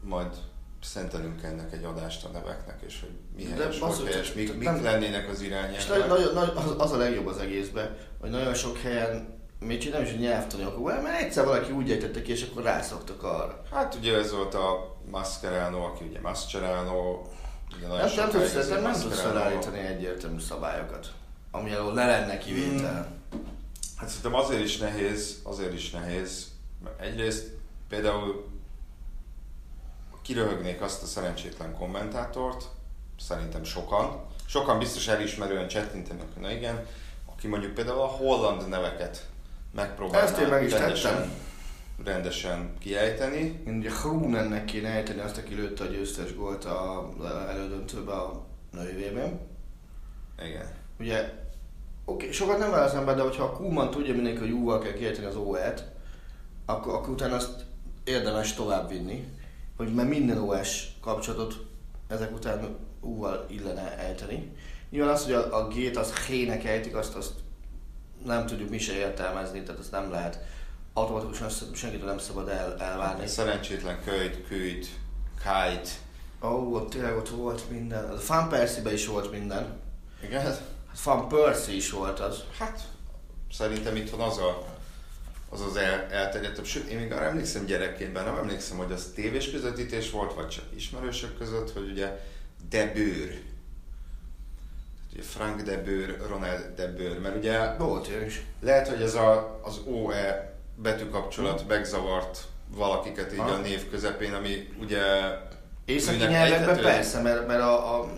[0.00, 0.36] majd
[0.82, 5.28] szentelünk ennek egy adást a neveknek, és hogy mi helyes, hogy helyes, mik, mik lennének
[5.28, 5.88] az És irányelvek.
[5.88, 10.02] nagyon, nagyon, nagyon, az, az a legjobb az egészben, hogy nagyon sok helyen Csak nem
[10.02, 13.62] is, hogy nyelvtani okokból, mert egyszer valaki úgy ejtette ki, és akkor rászoktak arra.
[13.72, 17.22] Hát ugye ez volt a Mascherano, aki ugye Mascherano,
[17.80, 21.12] nagyon Nem, tudsz, nem, tudsz felállítani egyértelmű szabályokat,
[21.50, 23.16] ami alól ne lenne kivétel.
[23.96, 26.46] Hát szerintem azért is nehéz, azért is nehéz,
[27.00, 27.46] egyrészt
[27.88, 28.46] például
[30.22, 32.64] kiröhögnék azt a szerencsétlen kommentátort,
[33.18, 36.86] szerintem sokan, sokan biztos elismerően csettintenek, na igen,
[37.26, 39.26] aki mondjuk például a holland neveket
[39.78, 41.30] megpróbálná Ezt én meg is rendesen, tettem.
[42.04, 43.62] rendesen kiejteni.
[43.66, 47.08] Én ugye Hrunennek kéne ejteni azt, aki lőtte a győztes gólt a
[47.48, 49.40] elődöntőbe a női VB-n.
[50.44, 50.66] Igen.
[51.00, 51.32] Ugye,
[52.04, 55.26] oké, sokat nem válaszolom be, de hogyha a Kuman tudja mindenki, hogy U-val kell kiejteni
[55.26, 55.84] az OE-t,
[56.66, 57.64] akkor, akkor utána azt
[58.04, 59.28] érdemes tovább vinni,
[59.76, 61.56] hogy mert minden OS kapcsolatot
[62.08, 64.52] ezek után U-val illene ejteni.
[64.90, 67.32] Nyilván az, hogy a, a G-t az H-nek ejtik, azt, azt
[68.24, 70.38] nem tudjuk mi se értelmezni, tehát azt nem lehet
[70.92, 73.22] automatikusan senkitől nem szabad el, elvárni.
[73.22, 74.88] Egy szerencsétlen kölyt, küjt,
[75.36, 75.90] kite.
[76.42, 78.10] Ó, oh, ott tényleg ott volt minden.
[78.10, 79.80] A Fan Percy-be is volt minden.
[80.22, 80.42] Igen?
[80.42, 80.62] Hát
[80.94, 82.44] Fan Percy is volt az.
[82.58, 82.80] Hát
[83.52, 84.64] szerintem itt van az a,
[85.48, 86.64] az, az el, elterjedtebb.
[86.64, 90.64] Sőt, én még arra emlékszem gyerekként, nem emlékszem, hogy az tévés közvetítés volt, vagy csak
[90.74, 92.20] ismerősök között, hogy ugye
[92.70, 93.40] De Boer.
[95.20, 98.42] Frank De Boer, Ronald De Boer, mert ugye Volt ilyen is.
[98.60, 102.40] lehet, hogy ez a, az OE betűkapcsolat megzavart
[102.74, 103.50] valakiket így Ha.
[103.50, 105.00] a név közepén, ami ugye
[105.84, 108.10] Északi nyelvekben persze, mert, mert a, a,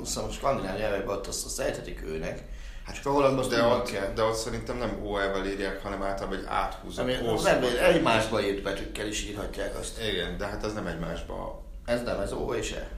[0.00, 2.42] a skandináv nyelvekben ott azt, azt ejtetik őnek.
[2.84, 4.12] Hát csak a hollandban azt de ott, kell.
[4.14, 9.06] de ott szerintem nem OE-vel írják, hanem általában egy áthúzott Ami nem, egymásba írt betűkkel
[9.06, 10.00] is írhatják azt.
[10.12, 11.62] Igen, de hát ez nem egymásba.
[11.84, 12.88] Ez nem, ez O és E.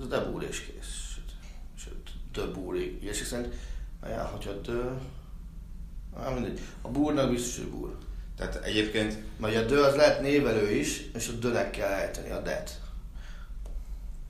[0.00, 1.03] Ez de búr és kész.
[2.34, 3.54] Sőt, Sőt, dö búr és szerint,
[4.62, 4.90] dö...
[6.16, 6.60] Ah, mindegy.
[6.82, 7.96] A búrnak biztos, hogy búr.
[8.36, 12.40] Tehát egyébként Mert a dö az lehet névelő is, és a dönek kell ejteni a
[12.40, 12.80] det.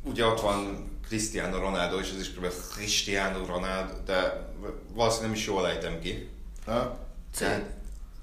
[0.02, 2.46] ugye ott van Cristiano Ronaldo, és ez is kb.
[2.74, 4.46] Cristiano Ronaldo, de
[4.92, 6.28] valószínűleg nem is jól ejtem ki.
[6.64, 6.98] Ha?
[7.32, 7.38] C.
[7.38, 7.64] Tehát,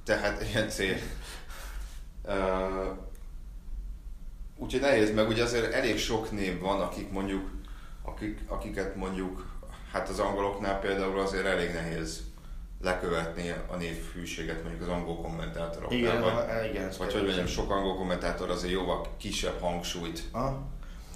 [0.03, 0.79] tehát ilyen C.
[2.23, 2.97] Uh,
[4.57, 7.49] úgyhogy nehéz, meg ugye azért elég sok név van, akik mondjuk,
[8.01, 9.50] akik, akiket mondjuk,
[9.91, 12.21] hát az angoloknál például azért elég nehéz
[12.81, 15.99] lekövetni a névhűséget mondjuk az angol kommentátoroknál.
[15.99, 20.61] Igen, vagy, ha- igen, vagy hogy mondjam, sok angol kommentátor azért jóval kisebb hangsúlyt Ha?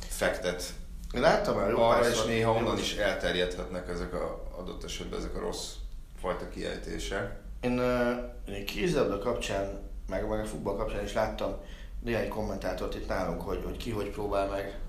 [0.08, 0.74] fektet
[1.14, 5.40] Én láttam jó arra, és néha onnan is elterjedhetnek ezek a adott esetben ezek a
[5.40, 5.72] rossz
[6.20, 7.40] fajta kiejtések.
[7.62, 11.56] Én, uh, én kézilabda kapcsán, meg, meg a futball kapcsán is láttam
[12.04, 14.80] néhány kommentátort itt nálunk, hogy, hogy ki hogy próbál meg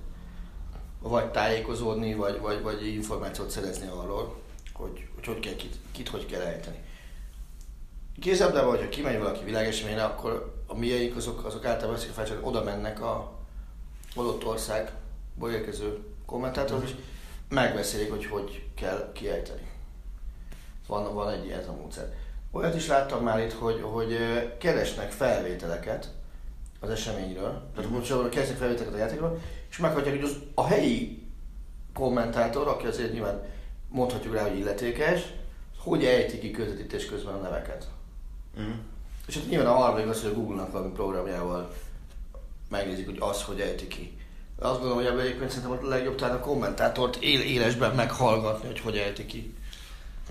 [1.08, 4.36] vagy tájékozódni, vagy, vagy, vagy információt szerezni arról,
[4.72, 6.76] hogy hogy, hogy kell, kit, kit hogy kell ejteni.
[8.20, 13.02] Kézilabdában, hogyha kimegy valaki világeseményre, akkor a mieink azok, azok általában veszik felcsak, oda mennek
[13.02, 13.32] a
[14.14, 16.94] adott országból érkező kommentátorhoz, és
[17.48, 19.70] megbeszélik, hogy hogy kell kiejteni.
[20.86, 22.14] Van, van egy ilyen ez a módszer.
[22.50, 24.18] Olyat is láttam már itt, hogy, hogy
[24.58, 26.12] keresnek felvételeket
[26.80, 28.28] az eseményről, tehát most mm.
[28.28, 29.40] keresnek felvételeket a játékról,
[29.70, 31.22] és meghagyják, hogy az, a helyi
[31.94, 33.42] kommentátor, aki azért nyilván
[33.88, 35.20] mondhatjuk rá, hogy illetékes,
[35.78, 37.86] hogy ejti ki közvetítés közben a neveket.
[38.60, 38.72] Mm.
[39.26, 41.74] És hát nyilván a harmadik az, hogy a Google-nak valami programjával
[42.68, 44.16] megnézik, hogy az, hogy ejti ki.
[44.58, 48.80] Azt gondolom, hogy ebben egyébként szerintem a legjobb talán a kommentátort él, élesben meghallgatni, hogy
[48.80, 49.54] hogy ejti ki.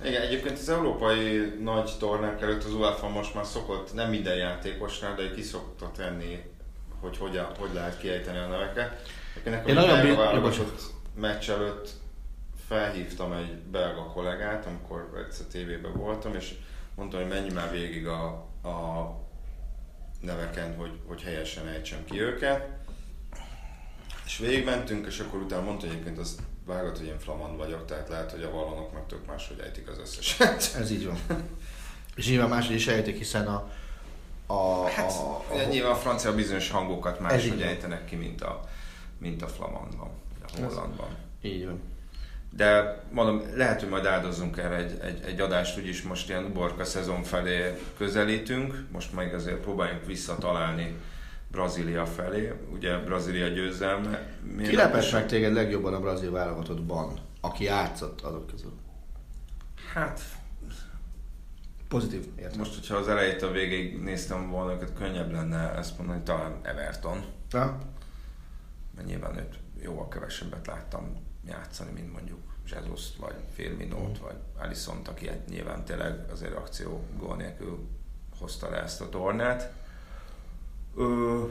[0.04, 5.16] Igen, egyébként az európai nagy tornák előtt az UEFA most már szokott, nem minden játékosnál,
[5.16, 6.44] de ki szokta tenni,
[7.00, 9.10] hogy hogy, hogy lehet kiejteni a neveket.
[9.36, 10.82] Nekem Én nagyon válogatott
[11.16, 11.90] meccs előtt
[12.68, 16.54] felhívtam egy belga kollégát, amikor egyszer tévében voltam, és
[16.96, 18.26] mondtam, hogy menj már végig a,
[18.64, 19.10] a
[20.22, 22.68] neveken, hogy, hogy helyesen ejtsem ki őket.
[24.26, 28.32] És végigmentünk, és akkor utána mondta egyébként az vágott, hogy én flamand vagyok, tehát lehet,
[28.32, 30.72] hogy a vallonok meg tök máshogy ejtik az összeset.
[30.80, 31.18] Ez így van.
[32.16, 33.72] És nyilván máshogy is ejtik, hiszen a,
[34.46, 38.70] a, Hát, a, a, a, nyilván a francia bizonyos hangokat máshogy ejtenek ki, mint a,
[39.18, 40.10] mint a flamandban,
[40.42, 41.08] a hollandban.
[41.42, 41.80] így van.
[42.50, 46.84] De mondom, lehet, hogy majd áldozzunk erre egy, egy, egy adást, úgyis most ilyen uborka
[46.84, 50.96] szezon felé közelítünk, most meg azért próbáljunk visszatalálni
[51.48, 54.28] Brazília felé, ugye Brazília győzelme.
[54.64, 58.74] Ki lepett meg téged legjobban a brazil válogatottban, aki játszott azok közül?
[59.94, 60.22] Hát,
[61.88, 62.60] Pozitív, értem.
[62.60, 67.26] most, hogyha az elejét a végig néztem volna könnyebb lenne ezt mondani, talán Everton.
[67.50, 67.78] Na?
[68.96, 71.16] Mert nyilván őt jóval kevesebbet láttam
[71.48, 77.36] játszani, mint mondjuk jesus vagy Firminót, vagy Alisson, aki hát nyilván tényleg azért akció gól
[77.36, 77.88] nélkül
[78.40, 79.74] hozta le ezt a tornát.
[80.96, 81.44] Ö,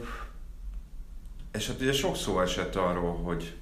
[1.51, 3.55] és hát ugye sok szó esett arról, hogy,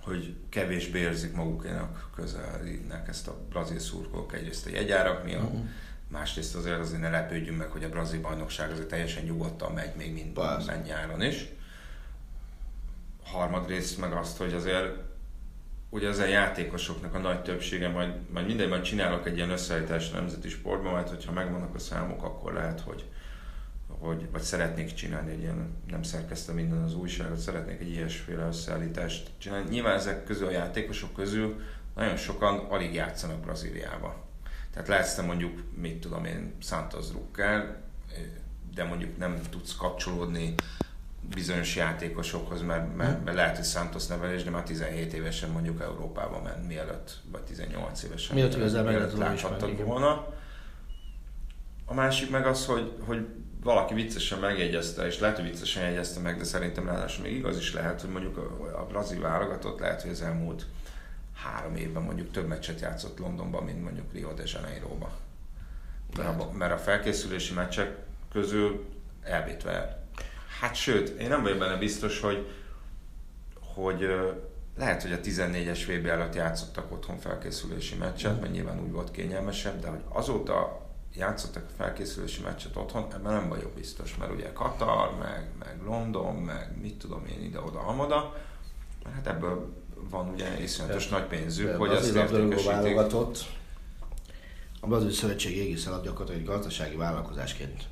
[0.00, 5.66] hogy kevésbé érzik magukénak közelnek ezt a brazil szurkolók egyrészt a jegyárak miatt, uh-huh.
[6.08, 10.12] másrészt azért azért ne lepődjünk meg, hogy a brazil bajnokság azért teljesen nyugodtan megy még
[10.12, 11.48] minden nyáron is.
[13.32, 15.06] Harmadrészt meg azt, hogy azért
[15.90, 20.12] ugye az a játékosoknak a nagy többsége, majd, majd mindegy, majd csinálok egy ilyen összeállítást
[20.12, 23.04] nemzeti sportban, majd hogyha megvannak a számok, akkor lehet, hogy,
[23.86, 29.30] hogy vagy szeretnék csinálni egy ilyen, nem szerkeztem minden az újságot, szeretnék egy ilyesféle összeállítást
[29.38, 29.68] csinálni.
[29.70, 31.60] Nyilván ezek közül a játékosok közül
[31.94, 34.26] nagyon sokan alig játszanak Brazíliába.
[34.72, 37.76] Tehát lehetsz mondjuk, mit tudom én, Santos Drucker,
[38.74, 40.54] de mondjuk nem tudsz kapcsolódni
[41.34, 46.42] bizonyos játékosokhoz, mert, mert, mert lehet, hogy Santos nevelés, de már 17 évesen mondjuk Európában
[46.42, 48.36] ment, mielőtt, vagy 18 évesen.
[48.36, 49.12] Miatt igazán meg lehet
[49.84, 50.26] volna.
[51.84, 53.26] A másik meg az, hogy, hogy
[53.62, 57.72] valaki viccesen megjegyezte, és lehet, hogy viccesen jegyezte meg, de szerintem ráadásul még igaz is
[57.72, 60.66] lehet, hogy mondjuk a, a brazil válogatott lehet, hogy az elmúlt
[61.34, 65.10] három évben mondjuk több meccset játszott Londonban, mint mondjuk Rio de Janeiroba.
[66.16, 67.96] Mert a, mert a felkészülési meccsek
[68.32, 68.86] közül
[69.22, 70.06] elvétve
[70.60, 72.46] Hát sőt, én nem vagyok benne biztos, hogy,
[73.74, 74.06] hogy
[74.76, 79.80] lehet, hogy a 14-es VB előtt játszottak otthon felkészülési meccset, mert nyilván úgy volt kényelmesebb,
[79.80, 85.18] de hogy azóta játszottak a felkészülési meccset otthon, ebben nem vagyok biztos, mert ugye Katar,
[85.18, 88.36] meg, meg London, meg mit tudom én ide-oda, amoda,
[89.04, 89.72] mert hát ebből
[90.10, 92.68] van ugye iszonyatos nagy pénzük, hogy ezt értékesítik.
[94.80, 97.84] A Brazil Szövetség égisz alatt gyakorlatilag egy gazdasági vállalkozásként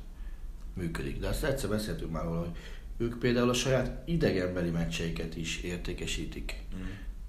[0.77, 1.19] működik.
[1.19, 2.55] De azt egyszer beszéltünk már róla, hogy
[2.97, 6.81] ők például a saját idegenbeli meccseiket is értékesítik mm.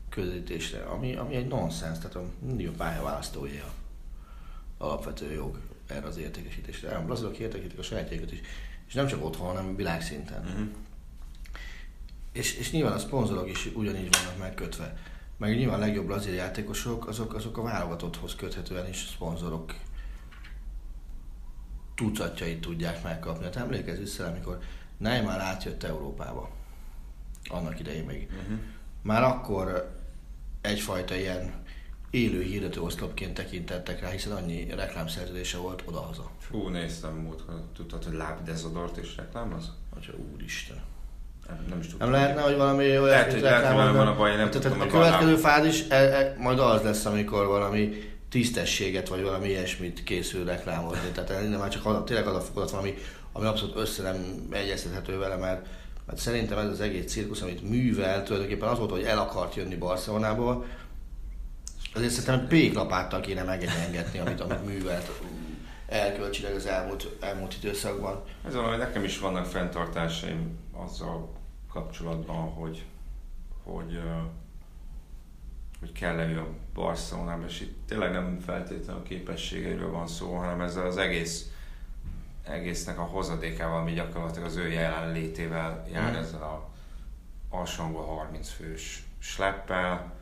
[0.09, 3.73] közvetítésre, ami, ami egy nonsens, tehát a, mindig a pályaválasztója
[4.79, 6.97] alapvető jog erre az értékesítésre.
[6.97, 8.41] A brazilok értékesítik a sajátjaikat is,
[8.89, 10.45] és nem csak otthon, hanem világszinten.
[10.61, 10.67] Mm.
[12.33, 14.97] És, és nyilván a szponzorok is ugyanígy vannak megkötve.
[15.37, 19.75] Meg nyilván a legjobb brazil játékosok, azok, azok a válogatotthoz köthetően is szponzorok
[21.99, 23.45] tucatjait tudják megkapni.
[23.45, 24.59] Hát emlékezz vissza, amikor
[24.97, 26.51] Neymar átjött Európába.
[27.51, 28.29] Annak idején még.
[28.31, 28.59] Uh-huh.
[29.03, 29.91] Már akkor
[30.61, 31.53] egyfajta ilyen
[32.11, 36.31] élő hirdető oszlopként tekintettek rá, hiszen annyi reklámszerződése volt odahaza.
[36.39, 37.43] Fú, néztem múlt,
[37.77, 39.73] tudtad, hogy lábdezodort is reklámoz?
[39.97, 40.77] Atya úristen.
[41.69, 42.11] Nem, is tudom.
[42.11, 44.87] Nem lehetne, hogy valami olyan lehet, hogy lehet, hogy van a baj, nem tehát, a
[44.87, 51.09] következő fázis e, e, majd az lesz, amikor valami tisztességet, vagy valami ilyesmit készül reklámozni.
[51.15, 52.95] Tehát innen már csak tényleg az a fokozat valami,
[53.33, 55.67] ami abszolút össze nem egyeztethető vele, mert,
[56.07, 59.77] mert szerintem ez az egész cirkusz, amit művel, tulajdonképpen az volt, hogy el akart jönni
[59.77, 60.65] Barcelonából,
[61.95, 65.11] azért szerintem péklapáttal kéne megengedni, amit, amit művelt
[65.87, 68.23] elkölcsileg az elmúlt, elmúlt időszakban.
[68.47, 71.33] Ez valami, nekem is vannak fenntartásaim azzal
[71.73, 72.85] kapcsolatban, hogy,
[73.65, 74.01] hogy
[75.81, 80.61] hogy kell-e ő a Barcelonába, és itt tényleg nem feltétlenül a képességeiről van szó, hanem
[80.61, 81.51] ezzel az egész
[82.49, 86.17] egésznek a hozadékával, ami gyakorlatilag az ő jelenlétével jár mm.
[86.17, 86.69] ezzel a
[87.49, 90.13] alsóangol 30 fős sleppel.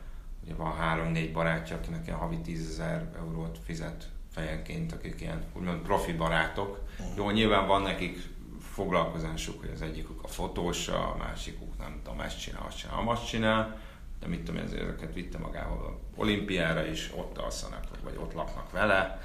[0.43, 5.79] Ugye van három-négy barátja, akinek ilyen havi 10 ezer eurót fizet fejenként, akik ilyen úgymond
[5.79, 6.79] profi barátok.
[7.01, 7.05] Mm.
[7.17, 8.19] Jó, nyilván van nekik
[8.61, 13.27] foglalkozásuk, hogy az egyikük a fotós, a másikuk nem tudom, ezt csinál, azt csinál, azt
[13.27, 13.79] csinál
[14.19, 19.21] de mit tudom én, ezeket vitte magával olimpiára is, ott alszanak, vagy ott laknak vele.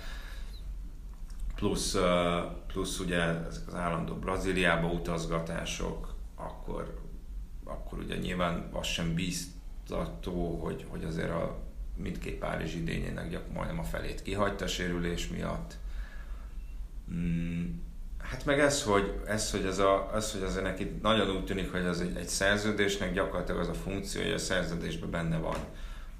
[1.55, 1.97] Plusz,
[2.67, 7.01] plusz ugye ezek az állandó Brazíliába utazgatások, akkor,
[7.65, 11.59] akkor ugye nyilván az sem bíztató, hogy, hogy azért a
[11.97, 15.77] mindkét Párizs idényének gyak, majdnem a felét kihagyta a sérülés miatt.
[17.13, 17.67] Mm
[18.33, 21.73] Hát meg ez, hogy, ez, hogy, ez, a, ez, hogy azért neki nagyon úgy tűnik,
[21.73, 25.57] hogy az egy, egy szerződésnek gyakorlatilag az a funkció, hogy a szerződésben benne van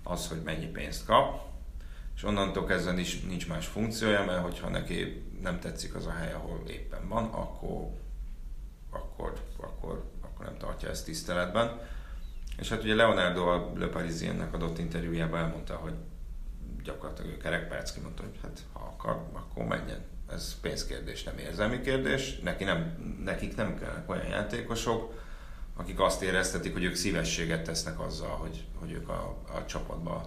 [0.03, 1.41] az, hogy mennyi pénzt kap,
[2.17, 6.33] és onnantól kezdve nincs, nincs más funkciója, mert hogyha neki nem tetszik az a hely,
[6.33, 7.89] ahol éppen van, akkor,
[8.91, 11.81] akkor, akkor, akkor nem tartja ezt tiszteletben.
[12.59, 15.95] És hát ugye Leonardo a Le Parisiennek adott interjújában elmondta, hogy
[16.85, 22.39] gyakorlatilag ő kerekperc kimondta, hogy hát ha akar, akkor menjen ez pénzkérdés, nem érzelmi kérdés.
[22.43, 25.21] Neki nem, nekik nem kellene olyan játékosok,
[25.77, 30.23] akik azt éreztetik, hogy ők szívességet tesznek azzal, hogy, hogy ők a, a csapatban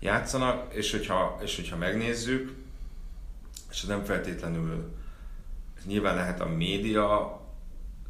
[0.00, 2.54] játszanak, és hogyha, és hogyha megnézzük,
[3.70, 4.94] és nem feltétlenül,
[5.84, 7.40] nyilván lehet a média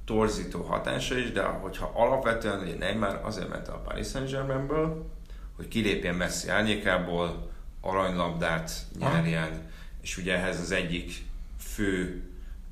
[0.04, 5.10] torzító hatása is, de hogyha alapvetően ugye Neymar azért ment a Paris Saint-Germainből,
[5.56, 11.12] hogy kilépjen Messi árnyékából, aranylabdát nyerjen, és ugye ehhez az egyik
[11.58, 12.22] fő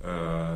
[0.04, 0.54] ö,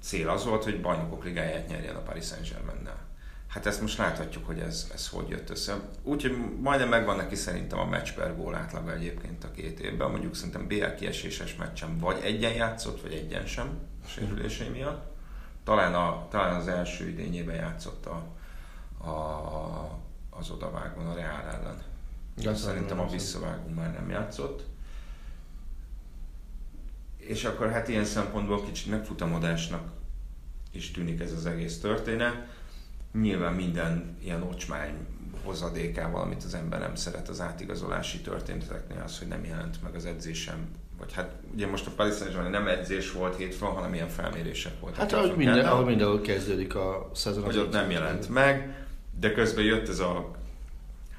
[0.00, 3.04] cél az volt, hogy bajnokok ligáját nyerjen a Paris Saint-Germain-nel.
[3.46, 5.80] Hát ezt most láthatjuk, hogy ez, ez hogy jött össze.
[6.02, 10.10] Úgyhogy majdnem megvan neki szerintem a match per gól átlaga egyébként a két évben.
[10.10, 15.14] Mondjuk szerintem BL kieséses meccsen vagy egyen játszott, vagy egyen sem sérülései miatt.
[15.64, 18.24] Talán, a, talán az első idényében játszott a,
[19.08, 21.82] a, az odavágón a Reál ellen.
[22.54, 24.64] Szerintem a visszavágón már nem játszott.
[27.28, 29.82] És akkor hát ilyen szempontból kicsit megfutamodásnak
[30.72, 32.46] is tűnik ez az egész történet
[33.20, 34.94] nyilván minden ilyen ocsmány
[35.44, 40.04] hozadékával, amit az ember nem szeret az átigazolási történeteknél, az, hogy nem jelent meg az
[40.04, 40.68] edzésem.
[40.98, 45.00] Vagy hát ugye most a Paris saint nem edzés volt hétfőn, hanem ilyen felmérések voltak.
[45.00, 47.44] Hát ahogy, minden, ahogy mindenhol kezdődik a szezon.
[47.44, 48.86] Hogy ott nem jelent meg,
[49.20, 50.30] de közben jött ez a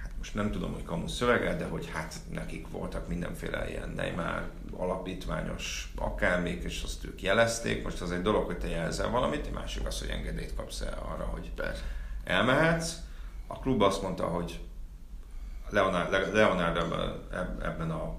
[0.01, 4.49] hát most nem tudom, hogy kamu szövege, de hogy hát nekik voltak mindenféle ilyen Neymar
[4.77, 7.83] alapítványos akármik, és azt ők jelezték.
[7.83, 11.07] Most az egy dolog, hogy te jelzel valamit, egy másik az, hogy engedélyt kapsz el
[11.13, 11.83] arra, hogy Persze.
[12.23, 12.93] elmehetsz.
[13.47, 14.59] A klub azt mondta, hogy
[15.69, 16.77] Leonard, Leonard
[17.61, 18.15] ebben, a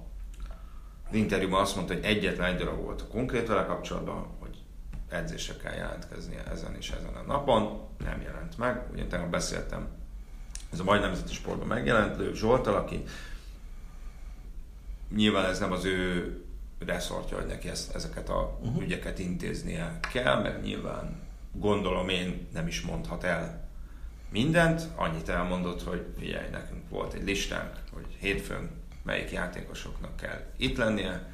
[1.11, 4.57] interjúban azt mondta, hogy egyetlen egy dolog volt a konkrét vele kapcsolatban, hogy
[5.09, 8.83] edzésre kell jelentkeznie ezen és ezen a napon, nem jelent meg.
[8.93, 9.89] Ugye tegnap beszéltem,
[10.73, 13.05] ez a Majd Nemzeti Sportban megjelent, Lőv Zsoltal, aki
[15.15, 16.33] nyilván ez nem az ő
[16.87, 18.83] reszortja, hogy neki ezt, ezeket a uh-huh.
[18.83, 21.21] ügyeket intéznie kell, mert nyilván
[21.53, 23.69] gondolom én nem is mondhat el
[24.31, 28.71] mindent, annyit elmondott, hogy figyelj, nekünk volt egy listánk, hogy hétfőn
[29.03, 31.33] melyik játékosoknak kell itt lennie,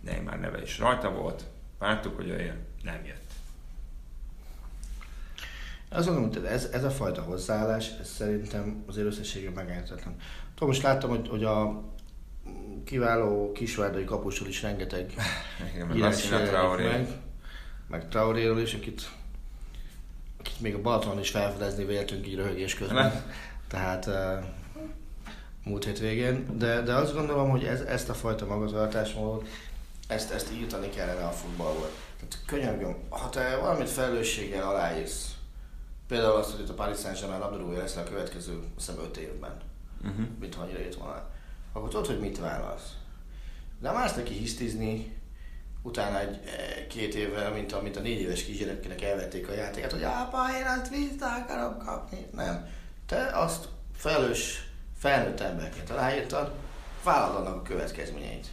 [0.00, 1.44] Neymar neve is rajta volt,
[1.78, 3.30] vártuk, hogy jöjjön, nem jött.
[5.88, 10.16] Azt gondolom, hogy ez, ez a fajta hozzáállás, ez szerintem az összességében megállítatlan.
[10.54, 11.82] Tudom, most láttam, hogy, hogy a
[12.86, 15.14] kiváló kisvárdai kapusról is rengeteg
[15.94, 17.06] írás meg,
[17.88, 19.10] meg Traoréről is, akit,
[20.38, 23.24] akit még a Balaton is felfedezni véltünk így röhögés közben.
[23.68, 24.44] Tehát uh,
[25.64, 26.58] múlt hét végén.
[26.58, 29.48] De, de azt gondolom, hogy ez, ezt a fajta magatartásmódot,
[30.08, 31.90] ezt, ezt írtani kellene a futballból.
[32.16, 35.34] Tehát könyörgöm, ha te valamit felelősséggel aláírsz,
[36.08, 39.56] például azt, hogy itt a Paris Saint-Germain labdarúgója lesz a következő, azt 5 évben,
[40.04, 40.26] uh-huh.
[40.40, 41.34] mint ha annyira írt volna
[41.76, 42.96] akkor tudod, hogy mit válasz.
[43.80, 45.16] Nem állsz neki hisztizni
[45.82, 50.02] utána egy eh, két évvel, mint amit a négy éves kisgyereknek elvették a játékot, hogy
[50.02, 52.26] apa, én azt vissza akarom kapni.
[52.32, 52.68] Nem.
[53.06, 56.52] Te azt felelős, felnőtt emberként aláírtad,
[57.04, 58.46] vállald annak a következményeit.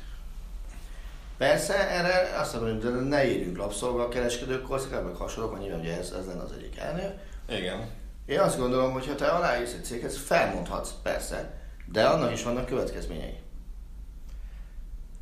[1.38, 5.98] Persze, erre azt mondom, hogy ne írjunk lapszolga a kereskedők korszakában, meg hasonlók, nyilván ugye
[5.98, 7.20] ez, ez lenne az egyik elnő.
[7.50, 7.90] Igen.
[8.26, 12.66] Én azt gondolom, hogy ha te aláírsz egy céghez, felmondhatsz, persze de annak is vannak
[12.66, 13.40] következményei.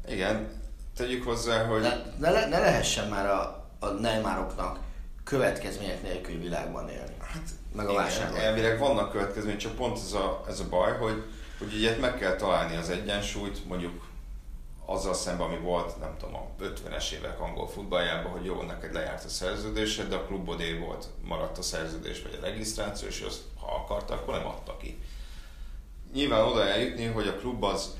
[0.07, 0.61] Igen,
[0.95, 1.81] tegyük hozzá, hogy...
[1.81, 4.79] Ne, ne, le, ne lehessen már a, a Neymaroknak
[5.23, 7.15] következmények nélkül világban élni.
[7.19, 8.39] Hát, meg a válságban.
[8.39, 11.23] Elvileg vannak következmények, csak pont ez a, ez a baj, hogy,
[11.59, 14.09] hogy ugye meg kell találni az egyensúlyt, mondjuk
[14.85, 19.23] azzal szemben, ami volt, nem tudom, a 50-es évek angol futballjában, hogy jó, neked lejárt
[19.23, 23.75] a szerződésed, de a klubodé volt, maradt a szerződés vagy a regisztráció, és azt, ha
[23.75, 24.99] akarta, akkor nem adta ki
[26.13, 27.95] nyilván oda eljutni, hogy a klub az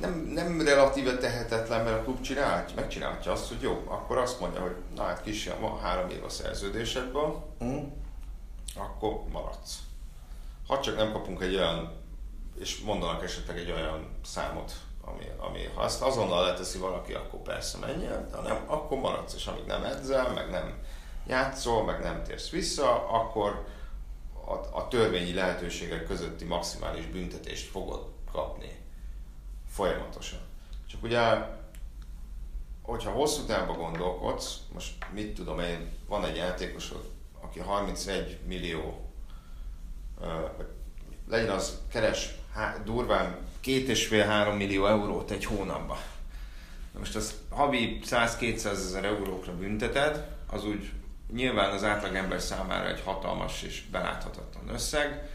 [0.00, 4.60] nem, nem relatíve tehetetlen, mert a klub csinált, megcsinálhatja azt, hogy jó, akkor azt mondja,
[4.60, 7.78] hogy na hát kis, van három év a szerződésedben, mm.
[8.76, 9.78] akkor maradsz.
[10.66, 11.92] Ha csak nem kapunk egy olyan,
[12.58, 14.72] és mondanak esetleg egy olyan számot,
[15.04, 19.34] ami, ami ha azt azonnal leteszi valaki, akkor persze menj el, de nem, akkor maradsz,
[19.34, 20.74] és amíg nem edzel, meg nem
[21.26, 23.64] játszol, meg nem térsz vissza, akkor
[24.50, 28.78] a, a törvényi lehetőségek közötti maximális büntetést fogod kapni
[29.68, 30.38] folyamatosan.
[30.86, 31.20] Csak ugye,
[32.82, 37.10] hogyha hosszú távban gondolkodsz, most mit tudom én, van egy játékosod,
[37.40, 39.10] aki 31 millió,
[41.28, 42.34] legyen az keres
[42.84, 45.98] durván és fél három millió eurót egy hónapba.
[46.98, 50.90] Most az havi 100-200 ezer eurókra bünteted, az úgy
[51.32, 55.28] Nyilván az átlagember számára egy hatalmas és beláthatatlan összeg.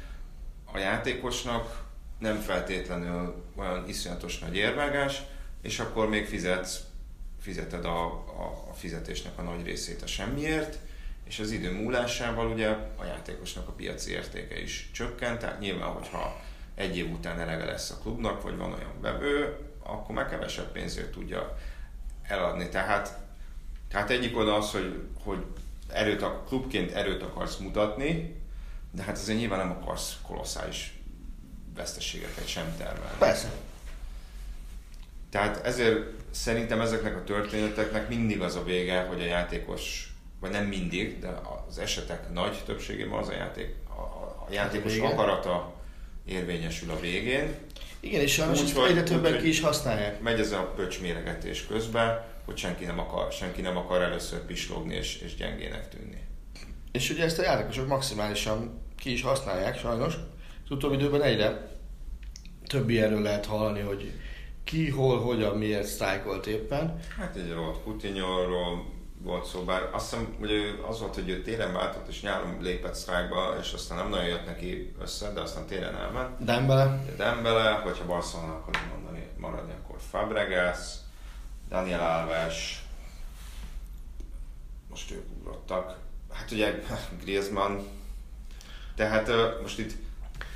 [0.74, 1.84] A játékosnak
[2.20, 5.22] nem feltétlenül olyan iszonyatos nagy érvágás,
[5.62, 6.80] és akkor még fizetsz,
[7.40, 10.78] fizeted a, a, a fizetésnek a nagy részét a semmiért,
[11.24, 16.42] és az idő múlásával ugye a játékosnak a piaci értéke is csökkent, tehát nyilván, hogyha
[16.76, 21.12] egy év után elege lesz a klubnak, vagy van olyan vevő, akkor meg kevesebb pénzért
[21.12, 21.58] tudja
[22.24, 22.70] eladni.
[22.70, 23.18] Tehát,
[23.90, 25.46] tehát egyik oda az, hogy, hogy
[25.88, 28.36] erőt, a klubként erőt akarsz mutatni,
[28.92, 30.94] de hát azért nyilván nem akarsz kolosszális
[31.76, 33.18] veszteségeket sem termelni.
[33.18, 33.52] Persze.
[35.30, 36.00] Tehát ezért
[36.32, 41.28] szerintem ezeknek a történeteknek mindig az a vége, hogy a játékos, vagy nem mindig, de
[41.68, 45.08] az esetek nagy többségében az a játék, a, a játékos vége.
[45.08, 45.74] akarata
[46.26, 47.56] érvényesül a végén.
[48.00, 50.22] Igen, és sajnos egyre többen ki is használják.
[50.22, 55.18] Megy ez a pöcsméregetés közben, hogy senki nem akar, senki nem akar először pislogni és,
[55.18, 56.24] és gyengének tűnni.
[56.92, 60.14] És ugye ezt a játékosok maximálisan ki is használják sajnos.
[60.64, 61.72] Az utóbbi időben egyre
[62.68, 64.12] több ilyenről lehet hallani, hogy
[64.64, 67.00] ki, hol, hogyan, miért sztrájkolt éppen.
[67.18, 70.52] Hát egy volt Coutinho-ról volt szó, bár azt hiszem, hogy
[70.90, 74.46] az volt, hogy ő télen váltott és nyáron lépett sztrájkba, és aztán nem nagyon jött
[74.46, 76.44] neki össze, de aztán télen elment.
[76.44, 80.80] Dembele, Dembele, hogyha Barcelona akar mondani, maradni, akkor Fabregas,
[81.70, 82.84] Daniel Alves,
[84.90, 85.98] most ők ugrottak.
[86.34, 86.84] Hát ugye
[87.22, 87.80] Griezmann,
[88.96, 89.94] tehát most itt,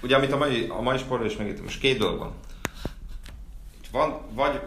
[0.02, 2.34] ugye amit a mai, a mai sportban is megítem, most két dolog van.
[3.78, 4.62] Itt van, vagy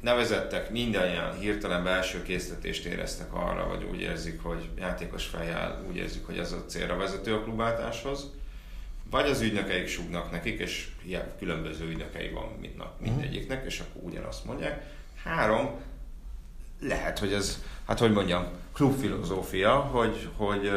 [0.00, 6.26] nevezettek mindannyian hirtelen belső késztetést éreztek arra, vagy úgy érzik, hogy játékos fejjel úgy érzik,
[6.26, 8.30] hogy ez a célra vezető a klubváltáshoz,
[9.10, 14.44] vagy az ügynökeik sugnak nekik, és ilyen különböző ügynökei van mindnak, mindegyiknek, és akkor ugyanazt
[14.44, 14.94] mondják.
[15.26, 15.70] Három,
[16.80, 20.70] lehet, hogy ez, hát hogy mondjam, klubfilozófia, hogy, hogy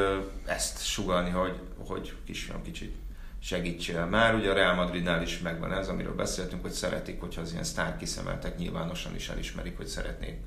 [0.46, 2.96] ezt sugalni, hogy, hogy kisfiam kicsit
[3.40, 4.36] segítsél már.
[4.36, 7.98] Ugye a Real Madridnál is megvan ez, amiről beszéltünk, hogy szeretik, hogyha az ilyen sztár
[7.98, 10.38] kiszemeltek, nyilvánosan is elismerik, hogy szeretnék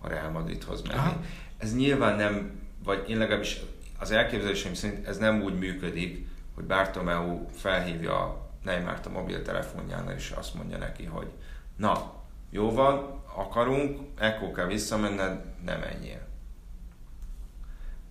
[0.00, 0.98] a Real Madridhoz menni.
[0.98, 1.20] Aha.
[1.58, 3.60] Ez nyilván nem, vagy én legalábbis
[3.98, 10.54] az elképzeléseim szerint ez nem úgy működik, hogy Bartomeu felhívja Neymart a mobiltelefonjánál, és azt
[10.54, 11.30] mondja neki, hogy
[11.76, 12.14] na,
[12.50, 16.20] jó van, akarunk, ekkor kell visszamenned, nem menjél.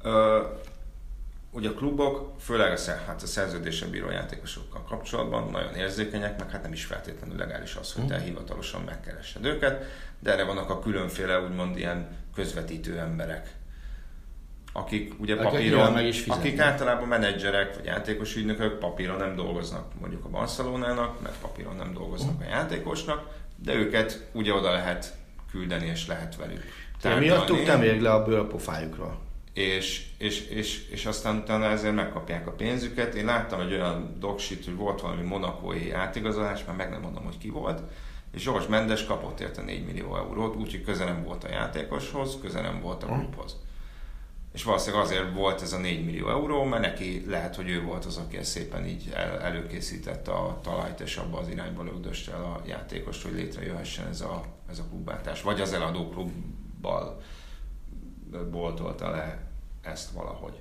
[0.02, 0.42] Ö,
[1.52, 6.62] ugye a klubok, főleg a, hát a szerződésen bíró játékosokkal kapcsolatban nagyon érzékenyek, meg hát
[6.62, 9.86] nem is feltétlenül legális az, hogy te hivatalosan megkeresed őket,
[10.20, 13.54] de erre vannak a különféle úgymond ilyen közvetítő emberek,
[14.74, 16.46] akik ugye papíron, meg is fizetnek.
[16.46, 21.94] akik általában menedzserek vagy játékos ügynökök papíron nem dolgoznak mondjuk a Barcelonának, meg papíron nem
[21.94, 25.14] dolgoznak a játékosnak, de őket ugye oda lehet
[25.52, 26.64] küldeni és lehet velük
[27.02, 29.20] Tehát miattuk nem ég le a bőr a pofájukról.
[29.54, 33.14] és, és, és, és aztán utána ezért megkapják a pénzüket.
[33.14, 37.38] Én láttam egy olyan doksit, hogy volt valami monakói átigazolás, már meg nem mondom, hogy
[37.38, 37.82] ki volt,
[38.34, 42.62] és Zsors Mendes kapott érte 4 millió eurót, úgyhogy köze nem volt a játékoshoz, köze
[42.62, 43.58] nem volt a klubhoz.
[44.52, 48.06] És valószínűleg azért volt ez a 4 millió euró, mert neki lehet, hogy ő volt
[48.06, 52.44] az, aki ezt szépen így el, előkészítette a talajt, és abba az irányba lögdöste el
[52.44, 55.42] a játékost, hogy létrejöhessen ez a, ez a klubváltás.
[55.42, 57.22] Vagy az eladó klubbal
[58.52, 59.48] boltolta le
[59.82, 60.60] ezt valahogy.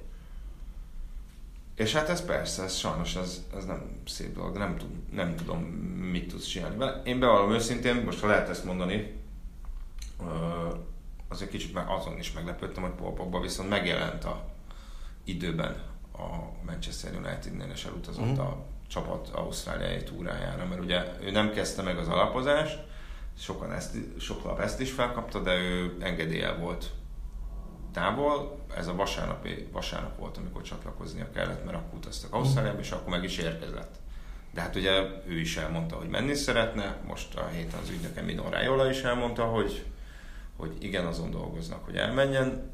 [1.75, 5.63] És hát ez persze, ez sajnos ez, ez nem szép dolog, nem, tud, nem tudom,
[6.11, 6.77] mit tudsz csinálni.
[7.05, 9.19] Én bevallom őszintén, most ha lehet ezt mondani,
[11.31, 14.45] azért kicsit meg azon is meglepődtem, hogy Paul Pogba viszont megjelent a
[15.25, 16.27] időben a
[16.67, 18.41] Manchester United-nél, és elutazott Mhm.
[18.41, 18.57] a
[18.89, 22.79] csapat ausztráliai túrájára, mert ugye ő nem kezdte meg az alapozást,
[23.39, 26.91] sokan ezt, sok lap ezt is felkapta, de ő engedélye volt
[27.93, 28.59] távol.
[28.77, 33.25] Ez a vasárnapi, vasárnap volt, amikor csatlakoznia kellett, mert akkor utaztak Ausztráliába, és akkor meg
[33.25, 33.95] is érkezett.
[34.55, 34.91] De hát ugye
[35.27, 39.45] ő is elmondta, hogy menni szeretne, most a héten az ügynöke Mino Raiola is elmondta,
[39.45, 39.85] hogy,
[40.61, 42.71] hogy igen, azon dolgoznak, hogy elmenjen.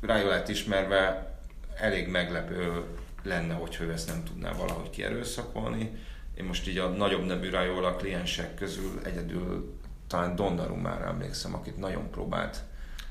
[0.00, 1.32] Raiolát ismerve
[1.74, 2.84] elég meglepő
[3.22, 5.90] lenne, hogyha ő ezt nem tudná valahogy kierőszakolni.
[6.34, 9.76] Én most így a nagyobb nevű Raiola kliensek közül egyedül
[10.06, 12.64] talán Donnarumára emlékszem, akit nagyon próbált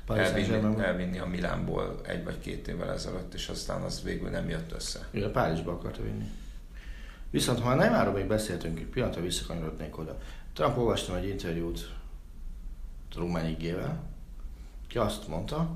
[0.06, 4.72] elvinni, elvinni a Milánból egy vagy két évvel ezelőtt, és aztán az végül nem jött
[4.72, 5.08] össze.
[5.10, 6.30] Ő a Párizsba akarta vinni.
[7.30, 10.18] Viszont ha Neymarról még beszéltünk, egy pillanatra visszakanyarodnék oda.
[10.52, 11.90] Trump olvastam egy interjút
[13.16, 14.02] Rumán igével,
[14.86, 15.70] ki azt mondta,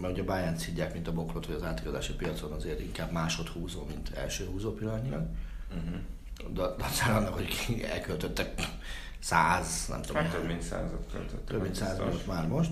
[0.00, 3.84] mert ugye a Bayern szidják, mint a bokrot, hogy az átigazási piacon azért inkább másodhúzó,
[3.84, 5.26] mint első húzó pillanatnyilag.
[5.68, 6.00] Uh-huh.
[6.54, 8.54] De de annak, hogy elköltöttek
[9.18, 11.44] száz, nem tudom, Hát több mint százat költöttek.
[11.44, 12.70] több mint száz milliót már most,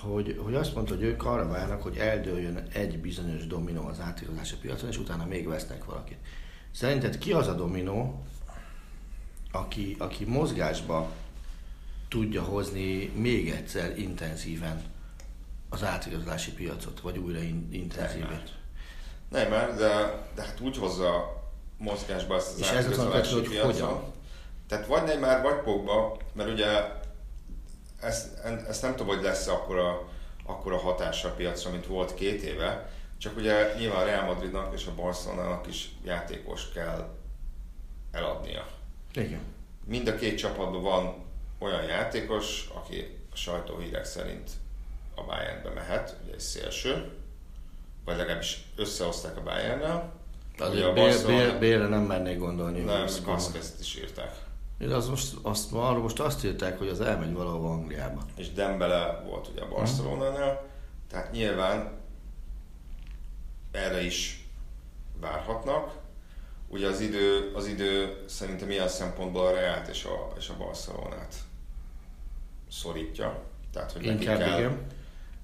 [0.00, 4.56] hogy, hogy azt mondta, hogy ők arra várnak, hogy eldőljön egy bizonyos dominó az átigazási
[4.56, 6.18] piacon, és utána még vesznek valakit.
[6.70, 8.24] Szerinted ki az a dominó,
[9.52, 11.10] aki, aki mozgásba
[12.08, 14.82] tudja hozni még egyszer intenzíven
[15.68, 18.56] az átigazolási piacot, vagy újra in, intenzívét?
[19.28, 21.42] Nem, mert de, de hát úgy hozza
[21.78, 23.72] mozgásba ezt az És ez az, hogy piacon.
[23.72, 24.12] hogyan?
[24.68, 26.66] Tehát vagy Neymar, vagy Pogba, mert ugye
[28.00, 30.08] ezt, ezt nem tudom, hogy lesz akkora,
[30.46, 34.86] akkora hatása a piacra, mint volt két éve, csak ugye nyilván a Real Madridnak és
[34.86, 37.16] a Barcelonának is játékos kell
[38.12, 38.66] eladnia.
[39.14, 39.40] Igen.
[39.84, 41.14] Mind a két csapatban van
[41.58, 44.50] olyan játékos, aki a sajtóhírek szerint
[45.14, 47.12] a Bayernbe mehet, ugye egy szélső,
[48.04, 50.12] vagy legalábbis összehozták a Bayernnel.
[50.58, 52.80] Azért a Barcelona- Bél, Bélre nem mernék gondolni.
[52.80, 53.06] Nem.
[53.24, 54.36] Vasquez-t is írták.
[54.78, 58.22] Én az most, azt, arról most azt írták, hogy az elmegy valahova Angliába.
[58.36, 60.66] És Dembele volt ugye a Barcelonánál,
[61.10, 61.98] tehát nyilván
[63.72, 64.48] erre is
[65.20, 65.96] várhatnak.
[66.68, 71.34] Ugye az idő, az idő szerintem ilyen szempontból a Reált és a, és a Barcelonát
[72.70, 73.42] szorítja.
[73.72, 74.86] Tehát, hogy nekik kell igen.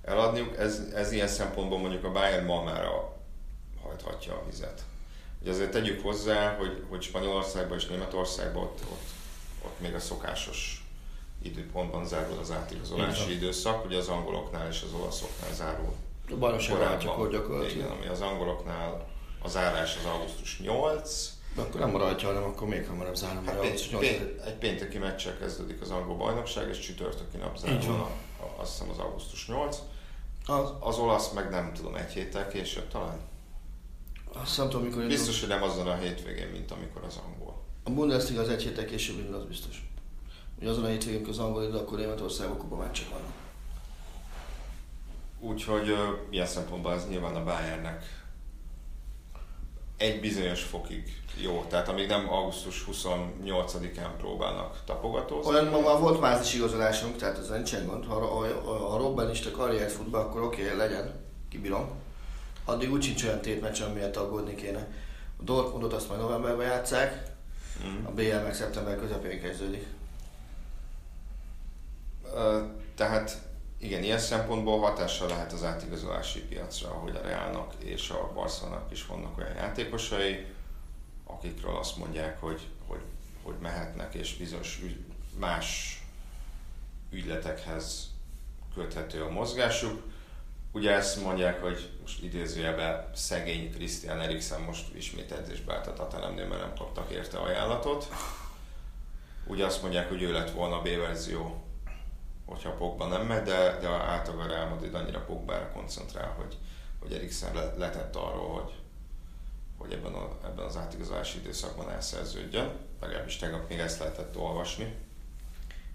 [0.03, 0.57] eladniuk.
[0.57, 3.17] Ez, ez ilyen szempontból mondjuk a Bayern Malmára
[3.83, 4.83] hajthatja a vizet.
[5.41, 9.09] Ugye azért tegyük hozzá, hogy, hogy Spanyolországban és Németországban ott, ott,
[9.65, 10.85] ott még a szokásos
[11.43, 15.95] időpontban zárul az átigazolási időszak, ugye az angoloknál és az olaszoknál zárul
[16.31, 17.77] A bajnokság váltjakor gyakorlatilag.
[17.77, 19.07] Igen, ami az angoloknál
[19.43, 23.45] a zárás az augusztus 8, De akkor nem maradja, hanem akkor még hamarabb zárom.
[23.45, 27.57] Hát pént, augusztus 8 pént, egy pénteki meccsel kezdődik az angol bajnokság, és csütörtöki nap
[27.59, 28.11] zárul a,
[28.43, 29.79] a, azt hiszem az augusztus 8.
[30.47, 33.19] Az, Az olasz meg nem tudom, egy héttel később talán.
[34.33, 35.17] azt nem tudom, mikor indul.
[35.17, 37.63] Biztos, hogy nem azon a hétvégén, mint amikor az angol.
[37.85, 39.89] A Bundesliga az egy héttel később indul, az biztos.
[40.61, 43.33] Ugye azon a hétvégén, amikor az angol idő, akkor Németországban kupa meccsek vannak.
[45.41, 48.24] Úgyhogy ö, ilyen szempontból ez nyilván a Bayernnek
[50.05, 51.65] egy bizonyos fokig jó.
[51.69, 55.53] Tehát amíg nem augusztus 28-án próbálnak tapogatózni.
[55.53, 58.05] Olyan ma már volt mázis igazolásunk, tehát ez nincsen gond.
[58.05, 61.15] Ha, ha, ha, Robbenista karriert fut be, akkor oké, okay, legyen,
[61.51, 61.89] kibírom.
[62.65, 64.89] Addig úgy sincs olyan tétmeccs, amiért aggódni kéne.
[65.39, 67.33] A Dortmundot azt majd novemberben játszák,
[67.87, 68.07] Mm.
[68.07, 69.87] a BL meg szeptember közepén kezdődik.
[72.35, 72.61] Ö,
[72.95, 73.39] Tehát
[73.85, 79.07] igen, ilyen szempontból hatással lehet az átigazolási piacra, hogy a Realnak és a Barcelonának is
[79.07, 80.47] vannak olyan játékosai,
[81.25, 83.01] akikről azt mondják, hogy, hogy,
[83.43, 84.97] hogy mehetnek, és bizonyos ügy,
[85.39, 85.99] más
[87.11, 88.11] ügyletekhez
[88.75, 90.03] köthető a mozgásuk.
[90.73, 96.47] Ugye ezt mondják, hogy most idézőjelben szegény Christian Eriksen most ismét edzésbe állt a Tatanemnél,
[96.47, 98.09] mert nem kaptak érte ajánlatot.
[99.47, 101.64] Ugye azt mondják, hogy ő lett volna a B-verzió
[102.45, 106.59] hogyha Pogba nem megy, de, de általában a Real Madrid annyira Pogbára koncentrál, hogy,
[107.01, 108.73] hogy Eriksen le, letett arról, hogy,
[109.79, 112.73] hogy ebben, a, ebben az átigazolási időszakban elszerződjön.
[113.01, 114.95] Legalábbis tegnap még ezt lehetett olvasni.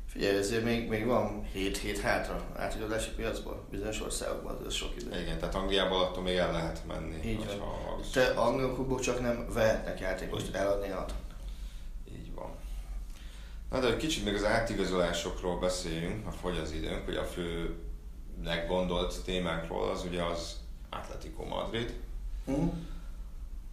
[0.08, 5.22] Figyelj, ezért még, még van 7 hét hátra átigazolási piacból, bizonyos országokban, ez sok idő.
[5.22, 7.30] Igen, tehát Angliából attól még el lehet menni.
[7.30, 8.02] Így van.
[8.14, 11.29] Te angol klubok csak nem vehetnek játékost eladni a Így van.
[13.70, 17.76] Na de egy kicsit még az átigazolásokról beszéljünk, ha fogy az időnk, hogy a fő
[18.44, 20.56] leggondolt témánkról az ugye az
[20.90, 21.94] Atletico Madrid,
[22.46, 22.68] hm?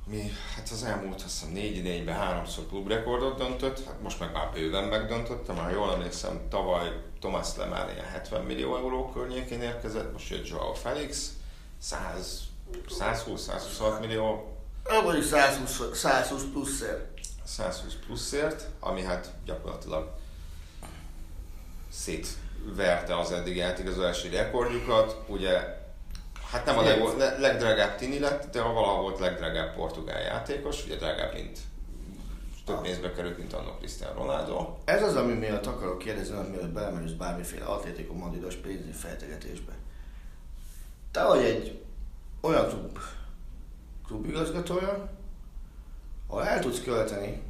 [0.06, 4.50] ami hát az elmúlt azt hiszem négy idényben háromszor klubrekordot döntött, hát most meg már
[4.52, 10.30] bőven megdöntötte, már jól emlékszem, tavaly Thomas Lemar ilyen 70 millió euró környékén érkezett, most
[10.30, 11.32] jött Joao Felix,
[11.78, 12.42] 100,
[12.88, 14.56] 120-126 millió,
[15.04, 17.15] Vagy 120, 120 pluszért.
[17.46, 20.14] 120 pluszért, ami hát gyakorlatilag
[21.90, 25.22] szétverte az eddig átigazolási rekordjukat.
[25.26, 25.84] Ugye,
[26.50, 30.96] hát nem a leg, le- legdrágább Tini lett, de valaha volt legdrágább portugál játékos, ugye
[30.96, 31.58] drágább, mint
[32.64, 34.76] több pénzbe került, mint annak Cristiano Ronaldo.
[34.84, 39.72] Ez az, ami miatt akarok kérdezni, mielőtt belemerülsz bármiféle Atlético Madridos pénzügyi fejtegetésbe.
[41.10, 41.82] Te vagy egy
[42.40, 42.98] olyan klub,
[44.06, 45.15] klubigazgatója,
[46.26, 47.42] ahol el tudsz költeni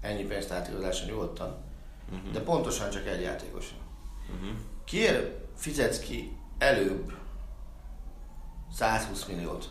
[0.00, 1.68] ennyi pénzt átigazoláson nyugodtan,
[2.10, 2.32] Mhm.
[2.32, 3.78] de pontosan csak egy játékosan.
[4.34, 4.56] Uh-huh.
[4.84, 7.12] Kiért fizetsz ki előbb
[8.72, 9.70] 120 milliót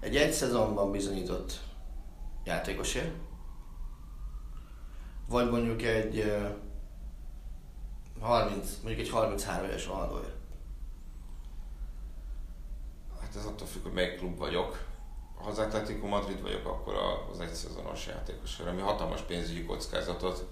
[0.00, 1.60] egy egy szezonban bizonyított
[2.44, 3.14] játékosért,
[5.28, 6.48] vagy mondjuk egy ö,
[8.20, 10.34] 30, mondjuk egy 33 éves Ronaldoért.
[13.20, 14.88] Hát ez attól függ, hogy melyik klub vagyok.
[15.42, 16.94] Ha az Atletico Madrid vagyok, akkor
[17.32, 20.46] az egy szezonos játékosért, ami hatalmas pénzügyi kockázatot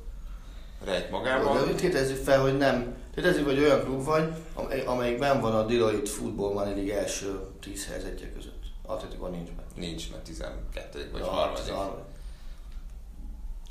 [0.84, 1.66] rejt magában.
[1.66, 2.97] De tételezzük fel, hogy nem.
[3.14, 8.32] Tételezzük, hogy olyan klub vagy, amely- amelyikben van a Deloitte Football League első 10 helyzetje
[8.32, 8.64] között.
[8.86, 9.68] Atletico nincs benne.
[9.74, 11.61] Nincs, mert 12 vagy Ja, 30.
[11.61, 11.95] 13.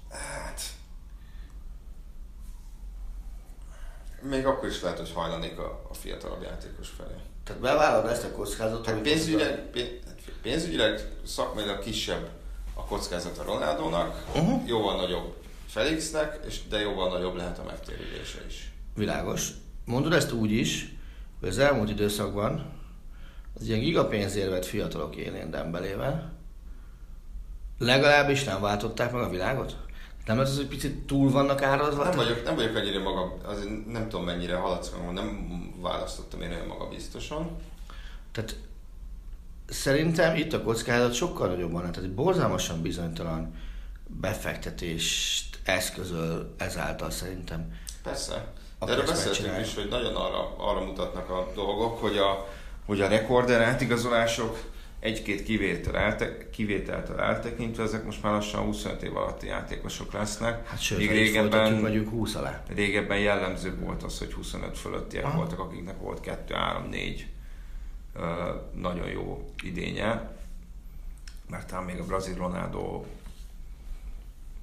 [0.10, 0.62] Hát...
[4.22, 7.14] Még akkor is lehet, hogy hajlanék a, a fiatalabb játékos felé.
[7.44, 10.00] Tehát bevállalod ezt a kockázatot, Hát pénzügyileg, pén-
[10.42, 12.30] pénzügyileg szakmailag kisebb
[12.74, 14.68] a kockázat a Ronaldónak, Uh-huh.
[14.68, 15.36] jóval nagyobb
[15.68, 18.72] Felixnek, és de jóval nagyobb lehet a megtérülése is.
[18.96, 19.50] Világos.
[19.86, 20.96] Mondod ezt úgy is,
[21.40, 22.72] hogy az elmúlt időszakban
[23.60, 26.36] az ilyen gigapénzért vett fiatalok élén Dembelével
[27.78, 29.76] legalábbis nem váltották meg a világot.
[30.26, 32.04] Nem az, hogy picit túl vannak árazva?
[32.04, 36.68] Nem vagyok, nem vagyok ennyire maga, azért nem tudom mennyire haladsz, nem választottam én olyan
[36.68, 37.58] magabiztosan.
[38.32, 38.56] Tehát
[39.68, 43.54] szerintem itt a kockázat sokkal nagyobb van, tehát egy borzalmasan bizonytalan
[44.08, 47.72] befektetést eszközöl ezáltal szerintem.
[48.04, 48.54] Persze.
[48.80, 52.48] De erről beszéltünk is, hogy nagyon arra, arra mutatnak a dolgok, hogy a,
[52.86, 54.60] hogy a rekorder átigazolások
[55.00, 60.68] egy-két kivétel elte, kivételtől eltekintve, ezek most már lassan 25 év alatti játékosok lesznek.
[60.68, 62.64] Hát sőt, régebben, vagyunk 20 alá.
[62.76, 65.38] Régebben jellemző volt az, hogy 25 fölöttiek Aha.
[65.38, 67.37] voltak, akiknek volt 2, 3, 4 uh,
[68.74, 70.36] nagyon jó idénye.
[71.50, 73.04] Mert talán még a brazil Ronaldo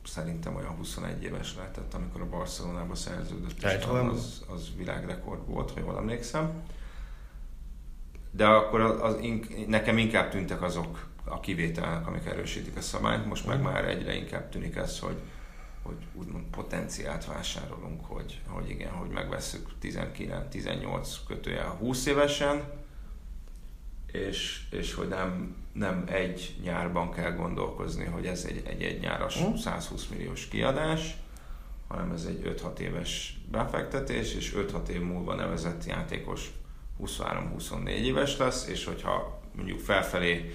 [0.07, 5.81] szerintem olyan 21 éves lehetett, amikor a Barcelonába szerződött, és az, az világrekord volt, ha
[5.81, 6.63] jól emlékszem.
[8.31, 9.17] De akkor az, az,
[9.67, 14.49] nekem inkább tűntek azok a kivételnek, amik erősítik a szabályt, most meg már egyre inkább
[14.49, 15.21] tűnik ez, hogy,
[15.83, 22.63] hogy úgymond potenciált vásárolunk, hogy, hogy igen, hogy megveszük 19-18 kötője 20 évesen,
[24.15, 29.39] és, és hogy nem, nem egy nyárban kell gondolkozni, hogy ez egy, egy, egy nyáras
[29.57, 30.15] 120 hm.
[30.15, 31.17] milliós kiadás,
[31.89, 36.53] hanem ez egy 5-6 éves befektetés, és 5-6 év múlva nevezett játékos
[37.03, 40.55] 23-24 éves lesz, és hogyha mondjuk felfelé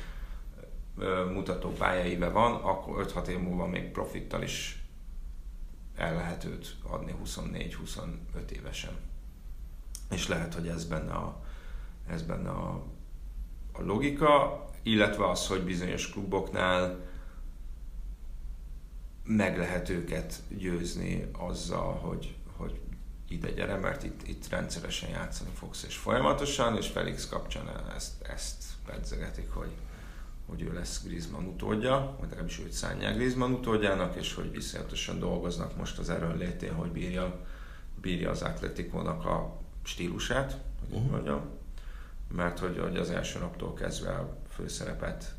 [1.33, 4.83] mutató pályaíve van, akkor 5-6 év múlva még profittal is
[5.95, 8.07] el lehet őt adni 24-25
[8.55, 8.97] évesen.
[10.11, 11.43] És lehet, hogy ez benne a,
[12.07, 12.83] ez benne a
[13.79, 17.07] a logika, illetve az, hogy bizonyos kluboknál
[19.23, 22.79] meg lehet őket győzni azzal, hogy, hogy
[23.27, 28.63] ide gyere, mert itt, itt rendszeresen játszani fogsz, és folyamatosan, és Felix kapcsán ezt, ezt
[28.85, 29.71] pedzegetik, hogy,
[30.47, 35.77] hogy ő lesz Griezmann utódja, vagy legalábbis őt szánják Griezmann utódjának, és hogy viszonyatosan dolgoznak
[35.77, 37.45] most az erőnlétén, hogy bírja,
[38.01, 41.11] bírja az Atletikónak a stílusát, hogy uh-huh.
[41.11, 41.58] mondjam
[42.31, 45.33] mert hogy, hogy az első naptól kezdve a főszerepet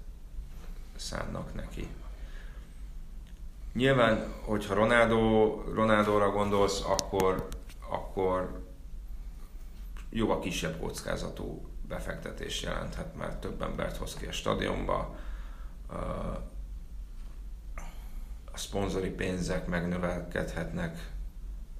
[0.96, 1.88] szánnak neki.
[3.72, 7.48] Nyilván, hogyha Ronaldo, Ronaldo-ra gondolsz, akkor,
[7.88, 8.64] akkor
[10.10, 15.16] jóval kisebb kockázatú befektetés jelenthet, mert több embert hoz ki a stadionba,
[18.52, 21.10] a szponzori pénzek megnövelkedhetnek,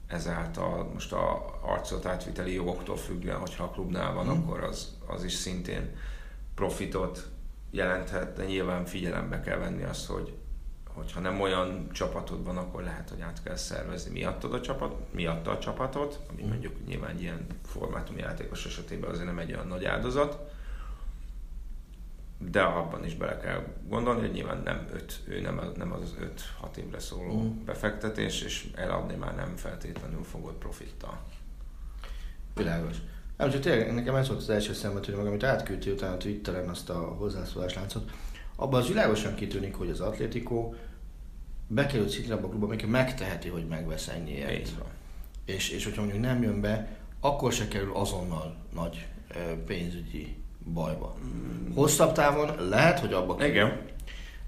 [0.06, 4.28] ezáltal most a arcot átviteli jogoktól függően, hogyha a klubnál van, mm.
[4.28, 5.96] akkor az, az is szintén
[6.54, 7.28] profitot
[7.70, 10.34] jelenthet, de nyilván figyelembe kell venni azt, hogy
[10.84, 15.50] hogyha nem olyan csapatod van, akkor lehet, hogy át kell szervezni miattad a csapat, miatta
[15.50, 20.50] a csapatot, ami mondjuk nyilván ilyen formátum játékos esetében azért nem egy olyan nagy áldozat,
[22.38, 26.42] de abban is bele kell gondolni, hogy nyilván nem öt, ő nem, nem az öt
[26.60, 27.64] hat évre szóló mm.
[27.64, 31.22] befektetés, és eladni már nem feltétlenül fogod profittal.
[32.54, 32.96] Világos.
[33.40, 36.68] Nem, csak tényleg nekem ez volt az első hogy meg, amit átküldtél utána a Twitteren
[36.68, 38.10] azt a hozzászólás látszott.
[38.56, 40.72] Abban az világosan kitűnik, hogy az Atlético
[41.66, 44.70] bekerült szintén abba a klubba, amelyik megteheti, hogy megvesz ennyiért.
[45.44, 49.06] És, és hogyha mondjuk nem jön be, akkor se kerül azonnal nagy
[49.66, 50.36] pénzügyi
[50.72, 51.16] bajba.
[51.74, 53.52] Hosszabb távon lehet, hogy abba kerül.
[53.52, 53.78] Igen.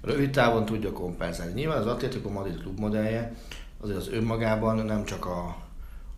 [0.01, 1.53] Rövid távon tudja kompenzálni.
[1.53, 3.33] Nyilván az Atletico Madrid klub modellje
[3.79, 5.57] azért az önmagában nem csak a,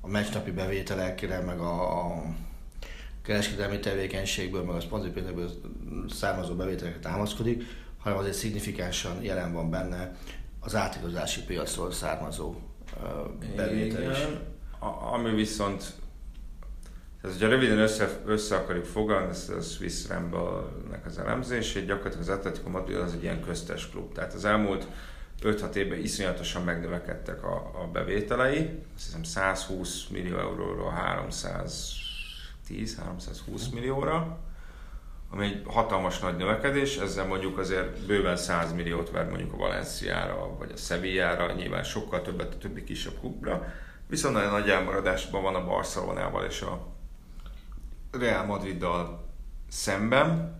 [0.01, 2.23] a meccsnapi bevételekre, meg a, a
[3.25, 5.49] kereskedelmi tevékenységből, meg a szponzorpénzekből
[6.09, 7.63] származó bevételekre támaszkodik,
[7.97, 10.15] hanem azért szignifikánsan jelen van benne
[10.59, 12.55] az átigazási piacról származó
[13.55, 14.17] bevétel is.
[15.11, 15.93] Ami viszont
[17.23, 22.37] ez, hogyha röviden össze, össze akarjuk fogalni, ez a Swiss Ramble-nek az elemzését, gyakorlatilag az
[22.37, 24.13] Atletico Madrid az egy ilyen köztes klub.
[24.13, 24.87] Tehát az elmúlt
[25.41, 30.91] 5-6 évben iszonyatosan megnövekedtek a, a bevételei, azt hiszem 120 millió euróról
[32.69, 34.37] 310-320 millióra,
[35.29, 40.57] ami egy hatalmas nagy növekedés, ezzel mondjuk azért bőven 100 milliót ver mondjuk a Valenciára,
[40.57, 43.73] vagy a Sevillára, nyilván sokkal többet a többi kisebb klubra,
[44.07, 46.87] viszont nagyon nagy elmaradásban van a Barcelonával és a
[48.11, 49.25] Real Madriddal
[49.67, 50.55] szemben,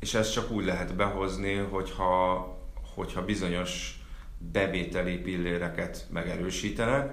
[0.00, 2.46] és ezt csak úgy lehet behozni, hogyha,
[2.94, 4.02] hogyha bizonyos
[4.38, 7.12] bevételi pilléreket megerősítenek.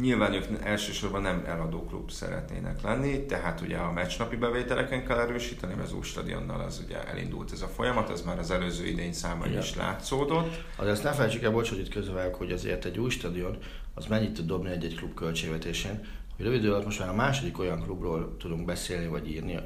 [0.00, 5.74] Nyilván ők elsősorban nem eladó klub szeretnének lenni, tehát ugye a meccsnapi bevételeken kell erősíteni,
[5.74, 9.12] mert az új stadionnal az ugye elindult ez a folyamat, ez már az előző idény
[9.12, 10.64] számban is látszódott.
[10.76, 13.58] Azért ezt ne felejtsük el, bocs, hogy itt közövelek, hogy azért egy új stadion,
[13.94, 16.00] az mennyit tud dobni egy-egy klub költségvetésén,
[16.36, 19.62] hogy rövid alatt most már a második olyan klubról tudunk beszélni vagy írni, a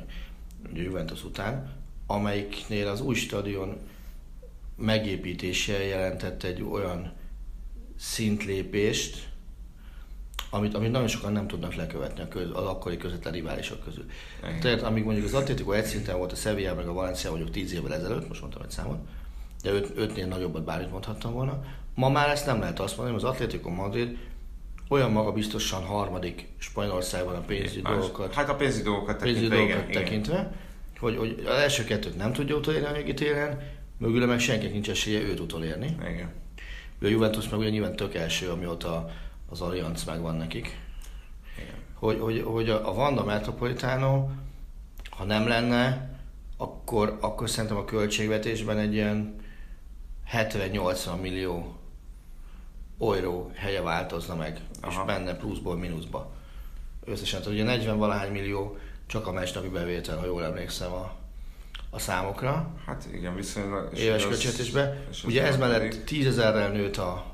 [0.72, 1.72] Juventus után,
[2.07, 3.77] amelyiknél az új stadion
[4.77, 7.12] megépítése jelentett egy olyan
[7.97, 9.29] szintlépést,
[10.51, 14.05] amit, amit nagyon sokan nem tudnak lekövetni a köz, az akkori közvetlen riválisok közül.
[14.61, 17.72] Tehát amíg mondjuk az Atlético egy szinten volt a Sevilla meg a Valencia mondjuk 10
[17.72, 18.99] évvel ezelőtt, most mondtam egy számot,
[19.62, 23.24] de öt, ötnél nagyobbat bármit mondhattam volna, ma már ezt nem lehet azt mondani, az
[23.24, 24.18] Atlético Madrid
[24.88, 29.57] olyan maga biztosan harmadik Spanyolországban a pénzügyi Más- dolgokat, Hát a pénzügyi dolgokat pénzügyi tekintve,
[29.57, 30.05] dolgokat igen, igen.
[30.05, 30.53] tekintve,
[30.99, 33.61] hogy, hogy az első kettőt nem tudja utolérni a nyugi téren,
[33.99, 35.97] mögüle meg senkinek nincs esélye őt utolérni.
[36.01, 36.30] Igen.
[37.03, 39.11] A Juventus meg ugye nyilván tök első, amióta
[39.49, 40.78] az Allianz megvan nekik.
[41.59, 41.74] Igen.
[41.94, 44.28] Hogy, hogy, hogy a a Vanda Metropolitano,
[45.11, 46.11] ha nem lenne,
[46.57, 49.40] akkor, akkor szerintem a költségvetésben egy ilyen
[50.32, 51.76] 70-80 millió
[53.01, 55.01] euró helye változna meg, Aha.
[55.01, 56.30] és benne pluszból mínuszba.
[57.05, 58.76] Összesen, tehát ugye 40 valahány millió
[59.07, 61.12] csak a meccsnapi bevétel, ha jól emlékszem a,
[61.90, 63.99] a számokra Hát igen, viszonylag...
[63.99, 65.05] éves az- költségvetésbe.
[65.11, 67.24] és az Ugye ez mellett 10 ezerrel nőtt a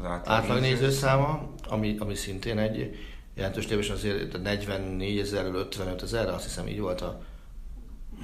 [0.00, 2.96] az átlag nézőszáma, ami, ami szintén egy
[3.34, 7.22] jelentős lépés, azért 44 ezerről 55 ezerre, azt hiszem így volt a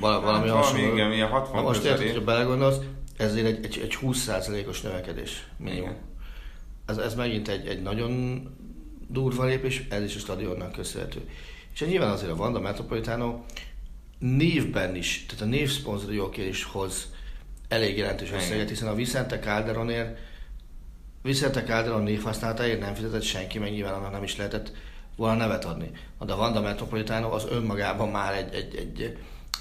[0.00, 0.92] vala, valami valami, hasonló.
[0.92, 2.78] igen, ilyen 60 Na most érted, hogyha belegondolsz,
[3.16, 5.96] ezért egy, egy, egy 20%-os növekedés minimum.
[6.86, 8.42] Ez, ez megint egy, egy nagyon
[9.08, 11.28] durva lépés, ez is a stadionnak köszönhető.
[11.74, 13.40] És nyilván azért a Vanda Metropolitano
[14.18, 17.12] névben is, tehát a névszponzori jogért is hoz
[17.68, 20.18] elég jelentős összeget, hiszen a Vicente Calderonért
[21.22, 24.72] Vicente Calderon névhasználatáért nem fizetett senki, meg nyilván annak nem is lehetett
[25.16, 25.90] volna nevet adni.
[26.20, 29.18] De a Vanda Metropolitano az önmagában már egy, egy, egy,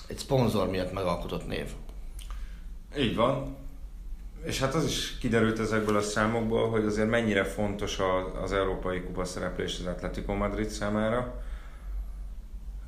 [0.08, 1.66] egy szponzor miatt megalkotott név.
[2.97, 3.55] Így van.
[4.45, 9.01] És hát az is kiderült ezekből a számokból, hogy azért mennyire fontos a- az Európai
[9.01, 11.41] Kupa szereplés az Atletico Madrid számára.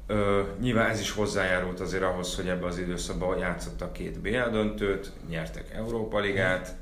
[0.08, 5.12] Ö, nyilván ez is hozzájárult azért ahhoz, hogy ebbe az időszakban játszottak két BL döntőt,
[5.30, 6.76] nyertek Európa Ligát,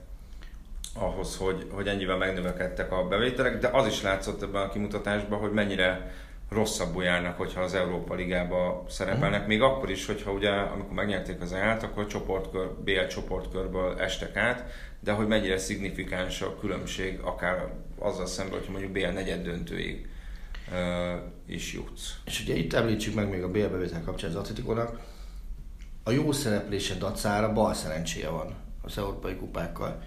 [0.97, 5.51] ahhoz, hogy, hogy ennyivel megnövekedtek a bevételek, de az is látszott ebben a kimutatásban, hogy
[5.51, 6.11] mennyire
[6.49, 11.53] rosszabbul járnak, hogyha az Európa Ligába szerepelnek, még akkor is, hogyha ugye, amikor megnyerték az
[11.53, 18.25] EL-t, akkor csoportkör, BL csoportkörből estek át, de hogy mennyire szignifikáns a különbség, akár azzal
[18.25, 20.09] szemben, hogyha mondjuk BL negyed döntőig
[20.71, 22.15] uh, is jutsz.
[22.25, 24.99] És ugye itt említsük meg még a bélbevétel kapcsán az Atletikónak,
[26.03, 30.03] a jó szereplése dacára bal szerencséje van az európai kupákkal,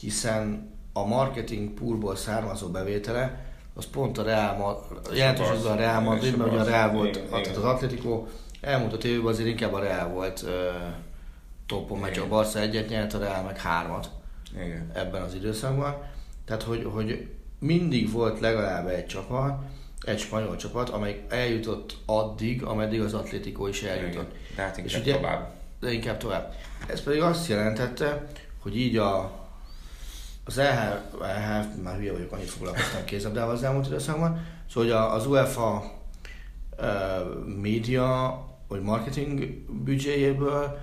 [0.00, 6.36] hiszen a marketing poolból származó bevétele az pont a Real, jelentős az a Real Madrid,
[6.36, 8.26] mert ugye a Real volt, Igen, tehát az Atletico
[8.60, 10.50] elmúlt öt évben azért inkább a Real volt uh,
[11.66, 14.10] topon, mert csak a Barca egyet nyert, a Real meg hármat
[14.54, 14.90] Igen.
[14.94, 15.96] ebben az időszakban.
[16.44, 17.28] Tehát, hogy, hogy
[17.58, 19.62] mindig volt legalább egy csapat,
[20.02, 24.30] egy spanyol csapat, amely eljutott addig, ameddig az Atlético is eljutott.
[24.34, 24.56] Igen.
[24.56, 25.50] De hát És inkább ugye- tovább.
[25.80, 26.54] De inkább tovább.
[26.86, 28.26] Ez pedig azt jelentette,
[28.62, 29.37] hogy így a,
[30.48, 35.26] az EH, EH, már hülye vagyok, annyit foglalkoztam kézabdával az elmúlt időszakban, szóval hogy az
[35.26, 35.92] UEFA
[36.78, 39.44] uh, média vagy marketing
[39.84, 40.78] büdzséjéből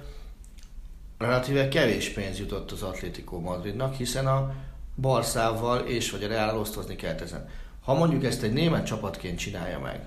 [1.17, 4.53] relatíve kevés pénz jutott az Atlético Madridnak, hiszen a
[4.95, 7.49] Barszával és vagy a Real osztozni kellett ezen.
[7.83, 10.05] Ha mondjuk ezt egy német csapatként csinálja meg,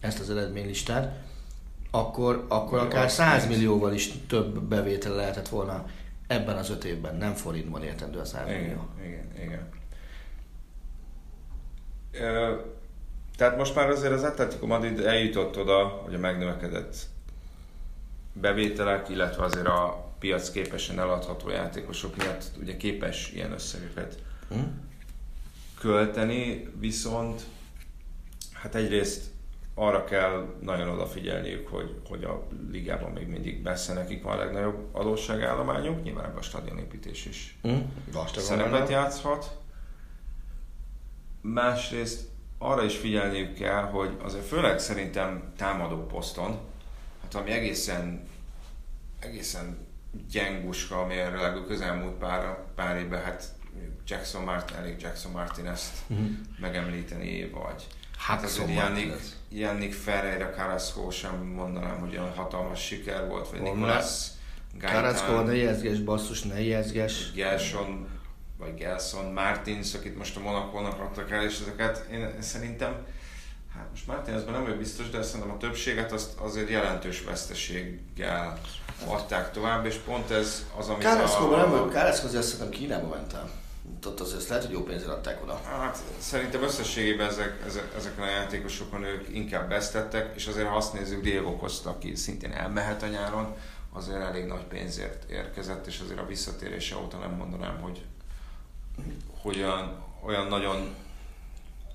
[0.00, 1.20] ezt az eredménylistát,
[1.90, 3.56] akkor, akkor akár az 100 pénz.
[3.56, 5.86] millióval is több bevétel lehetett volna
[6.32, 8.88] ebben az öt évben, nem forintban értendő a 100 millió.
[8.98, 9.68] Igen, igen, igen.
[12.12, 12.56] Ö,
[13.36, 16.96] tehát most már azért az Atletico Madrid eljutott oda, hogy a megnövekedett
[18.32, 24.18] bevételek, illetve azért a piac képesen eladható játékosok miatt ugye képes ilyen összegeket
[24.48, 24.60] Hm?
[25.78, 27.42] költeni, viszont
[28.52, 29.31] hát egyrészt
[29.74, 34.88] arra kell nagyon odafigyelniük, hogy, hogy a ligában még mindig messze nekik van a legnagyobb
[34.92, 37.58] adósságállományuk, nyilván ebben a stadionépítés is?
[38.12, 39.56] Vastagon szerepet játszhat.
[41.40, 46.58] Másrészt arra is figyelniük kell, hogy azért főleg szerintem támadó poszton,
[47.22, 48.22] hát ami egészen,
[49.18, 49.86] egészen
[50.30, 53.44] gyenguska, ami erre a közelmúlt pár, pár évben, hát
[54.06, 56.22] Jackson Martin, elég Jackson Martin ezt Mhm.
[56.60, 57.86] megemlíteni, vagy
[58.26, 59.12] Hát azért szóval Jannik.
[59.48, 64.26] Jannik Ferreira Carrasco sem mondanám, hogy olyan hatalmas siker volt, vagy Nicolas
[64.80, 67.32] Carrasco, ne ijeszges, basszus, ne ijeszges.
[67.32, 68.08] Gelson,
[68.58, 73.06] vagy Gelson, Martins, akit most a Monakónak adtak el, és ezeket én szerintem,
[73.74, 78.60] hát most Martinsben nem vagyok biztos, de szerintem a többséget azt azért jelentős veszteséggel
[79.06, 83.08] adták tovább, és pont ez az, amit Carrasco-ban nem vagyok, Carrasco azért azt hiszem Kínába
[83.08, 83.50] ment el.
[84.06, 85.60] Ott azért azt lehet, hogy jó pénzre adták oda.
[85.64, 90.92] Hát szerintem összességében ezek, ezek, ezeken a játékosokon ők inkább vesztettek, és azért ha azt
[90.92, 93.56] nézzük, Diego Costa, aki szintén elmehet a nyáron,
[93.92, 98.04] azért elég nagy pénzért érkezett, és azért a visszatérése óta nem mondanám, hogy
[99.42, 100.94] hogy olyan, olyan nagyon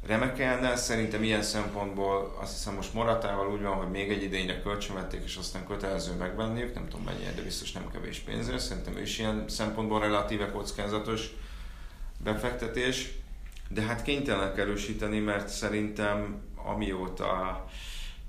[0.08, 0.76] remekelne.
[0.76, 5.36] Szerintem ilyen szempontból azt hiszem most Moratával úgy van, hogy még egy idényre kölcsönvették, és
[5.36, 8.58] aztán kötelező megvenniük, nem tudom mennyire, de biztos nem kevés pénzre.
[8.58, 11.36] Szerintem ő is ilyen szempontból relatíve kockázatos
[12.24, 13.12] befektetés.
[13.70, 17.66] De hát kénytelenek erősíteni, mert szerintem amióta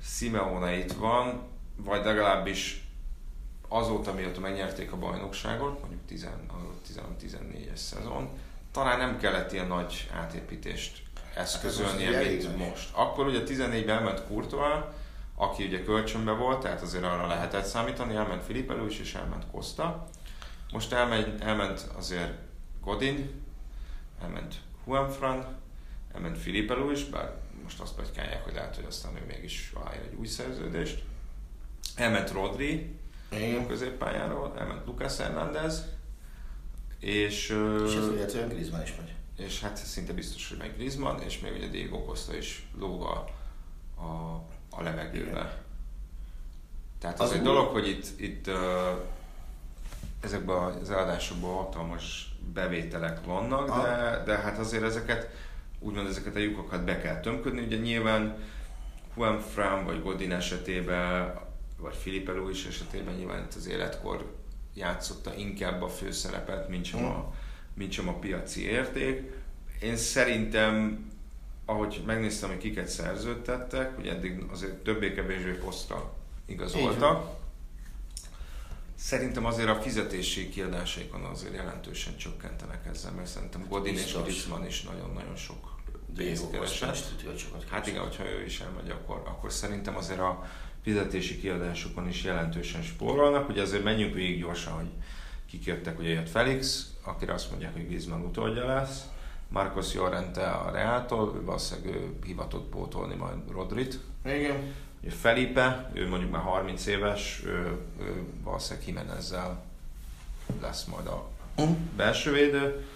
[0.03, 1.43] Simeone itt van,
[1.77, 2.89] vagy legalábbis
[3.69, 8.29] azóta, mióta megnyerték a bajnokságot, mondjuk 13-14-es szezon,
[8.73, 11.03] talán nem kellett ilyen nagy átépítést
[11.35, 12.89] eszközölni, hát mint most.
[12.93, 14.85] Akkor ugye 14-ben elment Courtois,
[15.35, 20.09] aki ugye kölcsönbe volt, tehát azért arra lehetett számítani, elment Filipe Luis és elment Costa.
[20.73, 22.33] Most elment, elment azért
[22.81, 23.47] Godin,
[24.23, 24.55] elment
[24.87, 25.57] Juanfran,
[26.15, 30.15] elment Filipe Luis, bár most azt plegykálják, hogy lehet, hogy aztán ő mégis aláír egy
[30.15, 31.03] új szerződést.
[31.95, 32.97] Elment Rodri
[33.31, 33.67] Igen.
[33.67, 35.85] középpályáról, elment Lucas Hernández,
[36.99, 37.49] és...
[37.87, 39.15] És ez Griezmann is megy.
[39.37, 43.29] És hát szinte biztos, hogy meg Griezmann, és még ugye Diego Costa is lóg a,
[44.03, 45.31] a, a levegőbe.
[45.31, 45.67] Igen.
[46.99, 48.51] Tehát az, az egy dolog, hogy itt, itt
[50.21, 55.31] ezekben az eladásokban hatalmas bevételek vannak, de, de hát azért ezeket
[55.79, 57.63] úgymond ezeket a lyukokat be kell tömködni.
[57.63, 58.37] Ugye nyilván
[59.17, 61.35] Juan Fran vagy Godin esetében,
[61.79, 64.35] vagy Filipe Luis esetében nyilván itt az életkor
[64.75, 67.35] játszotta inkább a főszerepet, mint sem, a,
[67.75, 69.33] mint sem a piaci érték.
[69.81, 71.05] Én szerintem,
[71.65, 76.13] ahogy megnéztem, hogy kiket szerződtettek, ugye eddig azért többé-kevésbé posztra
[76.47, 77.38] igazoltak,
[78.99, 84.83] Szerintem azért a fizetési kiadásaikon azért jelentősen csökkentenek ezzel, mert szerintem Godin és Griezmann is
[84.83, 85.77] nagyon-nagyon sok
[86.17, 87.25] pénzt keresett.
[87.71, 90.45] Hát igen, hogyha ő is elmegy, akkor, akkor szerintem azért a
[90.83, 93.49] fizetési kiadásokon is jelentősen spórolnak.
[93.49, 94.91] Ugye azért menjünk végig gyorsan, hogy
[95.47, 99.03] kik jöttek, ugye jött Felix, akire azt mondják, hogy Griezmann utódja lesz.
[99.49, 103.99] Marcos Llorente a Reától, ő valószínűleg ő hivatott pótolni majd Rodrit.
[104.25, 104.75] Igen.
[105.09, 109.65] Felipe, ő mondjuk már 30 éves, ő, ő valószínűleg Jimenezzel
[110.61, 111.69] lesz majd a uh.
[111.97, 112.87] belső védő.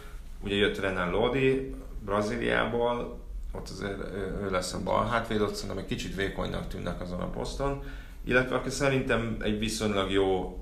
[0.41, 1.75] Ugye jött Renan Lodi
[2.05, 3.21] Brazíliából,
[3.53, 3.99] ott azért
[4.43, 7.83] ő lesz a bal hátvéd, ott szerintem egy kicsit vékonynak tűnnek azon a poszton.
[8.25, 10.59] Illetve aki szerintem egy viszonylag jó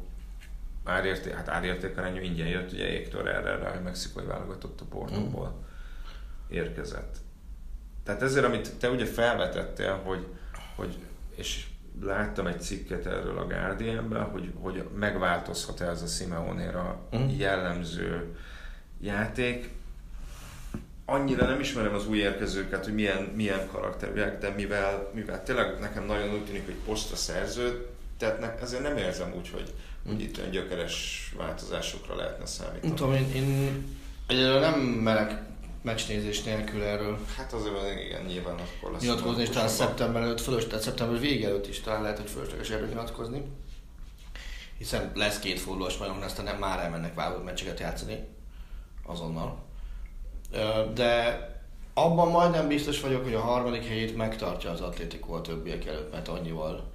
[0.85, 6.55] árérték, hát árértékarányú ingyen jött, ugye Héctor erre, a mexikai válogatott a Portóból mm.
[6.55, 7.17] érkezett.
[8.05, 10.27] Tehát ezért, amit te ugye felvetettél, hogy,
[10.77, 10.99] hogy
[11.41, 11.67] és
[12.03, 17.29] láttam egy cikket erről a Guardianben, hogy, hogy megváltozhat ez a Simeone-ra mm.
[17.29, 18.37] jellemző
[19.01, 19.71] játék.
[21.05, 26.05] Annyira nem ismerem az új érkezőket, hogy milyen, milyen karakterűek, de mivel, mivel tényleg nekem
[26.05, 29.75] nagyon úgy tűnik, hogy postra szerződtetnek, ezért nem érzem úgy, hogy,
[30.07, 32.95] hogy itt olyan gyökeres változásokra lehetne számítani.
[32.95, 33.85] Tudom, én, én
[34.27, 35.50] egyelőre nem merek
[35.83, 37.19] meccsnézés nélkül erről.
[37.37, 39.03] Hát azért igen, nyilván akkor lesz.
[39.03, 42.71] Nyilatkozni, és talán szeptember előtt fölös, tehát szeptember vége előtt is talán lehet, hogy fölösleges
[42.71, 43.43] erről nyilatkozni.
[44.79, 48.19] Hiszen lesz két fordulós bajnok, aztán nem már elmennek válogatott meccseket játszani
[49.07, 49.59] azonnal.
[50.95, 51.45] De
[51.95, 56.29] abban majdnem biztos vagyok, hogy a harmadik helyét megtartja az Atlético a többiek előtt, mert
[56.29, 56.93] annyival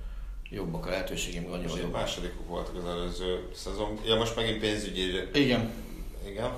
[0.49, 2.01] jobbak a lehetőségem, annyival jobbak.
[2.01, 3.99] másodikok voltak az előző szezon.
[4.05, 5.29] Ja, most megint pénzügyi...
[5.33, 5.71] Igen.
[6.27, 6.51] Igen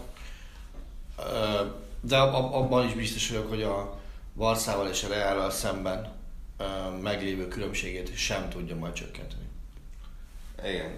[2.07, 3.99] de abban is biztos vagyok, hogy a
[4.35, 6.15] Barszával és a Reállal szemben
[7.01, 9.47] meglévő különbségét sem tudja majd csökkenteni.
[10.63, 10.97] Igen.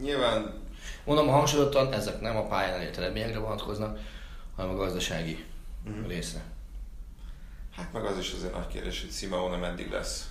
[0.00, 0.58] Nyilván...
[1.04, 3.98] Mondom, hangsúlyozottan ezek nem a pályán elért eredményekre vonatkoznak,
[4.56, 5.44] hanem a gazdasági
[5.86, 6.06] uh-huh.
[6.06, 6.42] részre.
[7.76, 10.30] Hát meg az is azért nagy kérdés, hogy Simeone meddig lesz.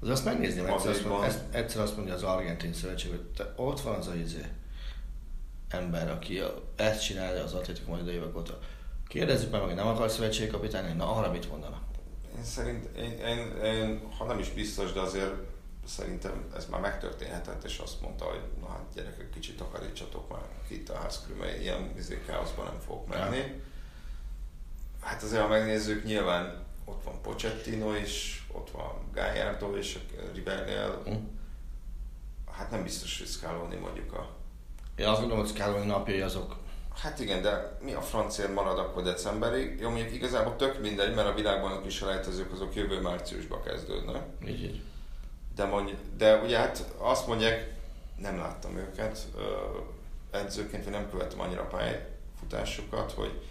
[0.00, 3.80] Az azt megnézni, egyszer azt, mondja, egyszer azt mondja az argentin szövetség, hogy te, ott
[3.80, 4.44] van az a izé,
[5.72, 6.40] ember, aki
[6.76, 8.58] ezt csinálja az Atlético Madrid évek óta.
[9.08, 11.82] Kérdezzük meg, hogy nem akar szövetségkapitány, na arra mit mondana?
[12.36, 15.34] Én szerint, én, én, én, ha nem is biztos, de azért
[15.86, 20.88] szerintem ez már megtörténhetett, és azt mondta, hogy na hát gyerekek, kicsit takarítsatok már itt
[20.88, 23.36] a ház körül, mert ilyen izé, káoszban nem fogok menni.
[23.36, 23.46] Ja.
[25.00, 31.02] Hát azért, ha megnézzük, nyilván ott van Pochettino is, ott van Gallardo és a Ribernél.
[31.10, 31.14] Mm.
[32.50, 34.36] Hát nem biztos, hogy Scaloni mondjuk a
[34.96, 36.56] én azt gondolom, hogy Scaloni napjai azok.
[37.02, 39.80] Hát igen, de mi a francia marad akkor decemberig?
[39.80, 44.22] Jó, mondjuk igazából tök mindegy, mert a világban is selejtezők azok jövő márciusban kezdődnek.
[44.46, 44.82] Így, így.
[45.54, 47.74] De, mondj, de ugye hát azt mondják,
[48.16, 49.26] nem láttam őket
[50.30, 53.42] edzőként, vagy nem követtem annyira pályafutásokat, hogy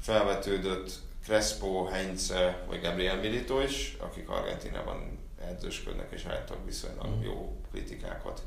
[0.00, 0.92] felvetődött
[1.24, 7.22] Crespo, Heinze vagy Gabriel Milito is, akik Argentinában edzősködnek és állítólag viszonylag mm.
[7.22, 8.42] jó kritikákat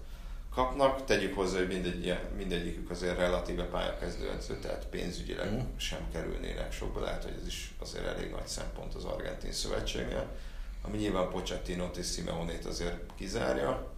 [0.54, 1.06] kapnak.
[1.06, 5.60] Tegyük hozzá, hogy mindegy, mindegyikük azért relatíve pályakezdőedző, tehát pénzügyileg mm.
[5.78, 6.99] sem kerülnének sokba.
[6.99, 10.28] Lehet, hogy ez is azért elég nagy szempont az argentin szövetségnél,
[10.82, 13.91] ami nyilván Pochettinot és Simeonét azért kizárja.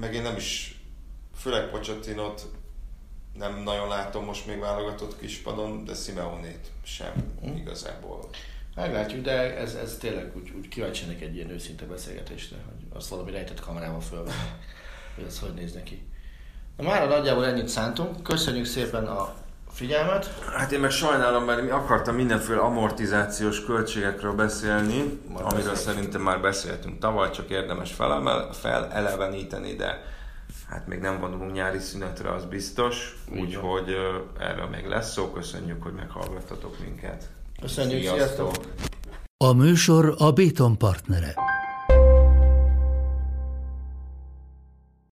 [0.00, 0.80] Meg én nem is,
[1.36, 2.46] főleg Pochettinot
[3.34, 7.56] nem nagyon látom most még válogatott kispadon, de Simeonét sem mm.
[7.56, 8.28] igazából.
[8.74, 13.30] Meglátjuk, de ez, ez tényleg úgy, úgy kíváncsinak egy ilyen őszinte beszélgetésre, hogy azt valami
[13.30, 14.50] rejtett kamerával fölvenni,
[15.14, 16.06] hogy az hogy néz neki.
[16.76, 18.22] Na már nagyjából ennyit szántunk.
[18.22, 19.34] Köszönjük szépen a
[19.70, 20.40] figyelmet.
[20.56, 24.96] Hát én meg sajnálom, mert mi akartam mindenféle amortizációs költségekről beszélni,
[25.28, 25.76] Majd amiről beszéltünk.
[25.76, 30.02] szerintem már beszéltünk tavaly, csak érdemes felemel, feleleveníteni, de
[30.68, 33.16] hát még nem vonulunk nyári szünetre, az biztos.
[33.40, 33.96] Úgyhogy
[34.38, 35.30] erről még lesz szó.
[35.30, 37.24] Köszönjük, hogy meghallgattatok minket.
[37.60, 38.54] Köszönjük, sziasztok!
[38.54, 38.64] sziasztok.
[39.44, 41.34] A műsor a Béton partnere.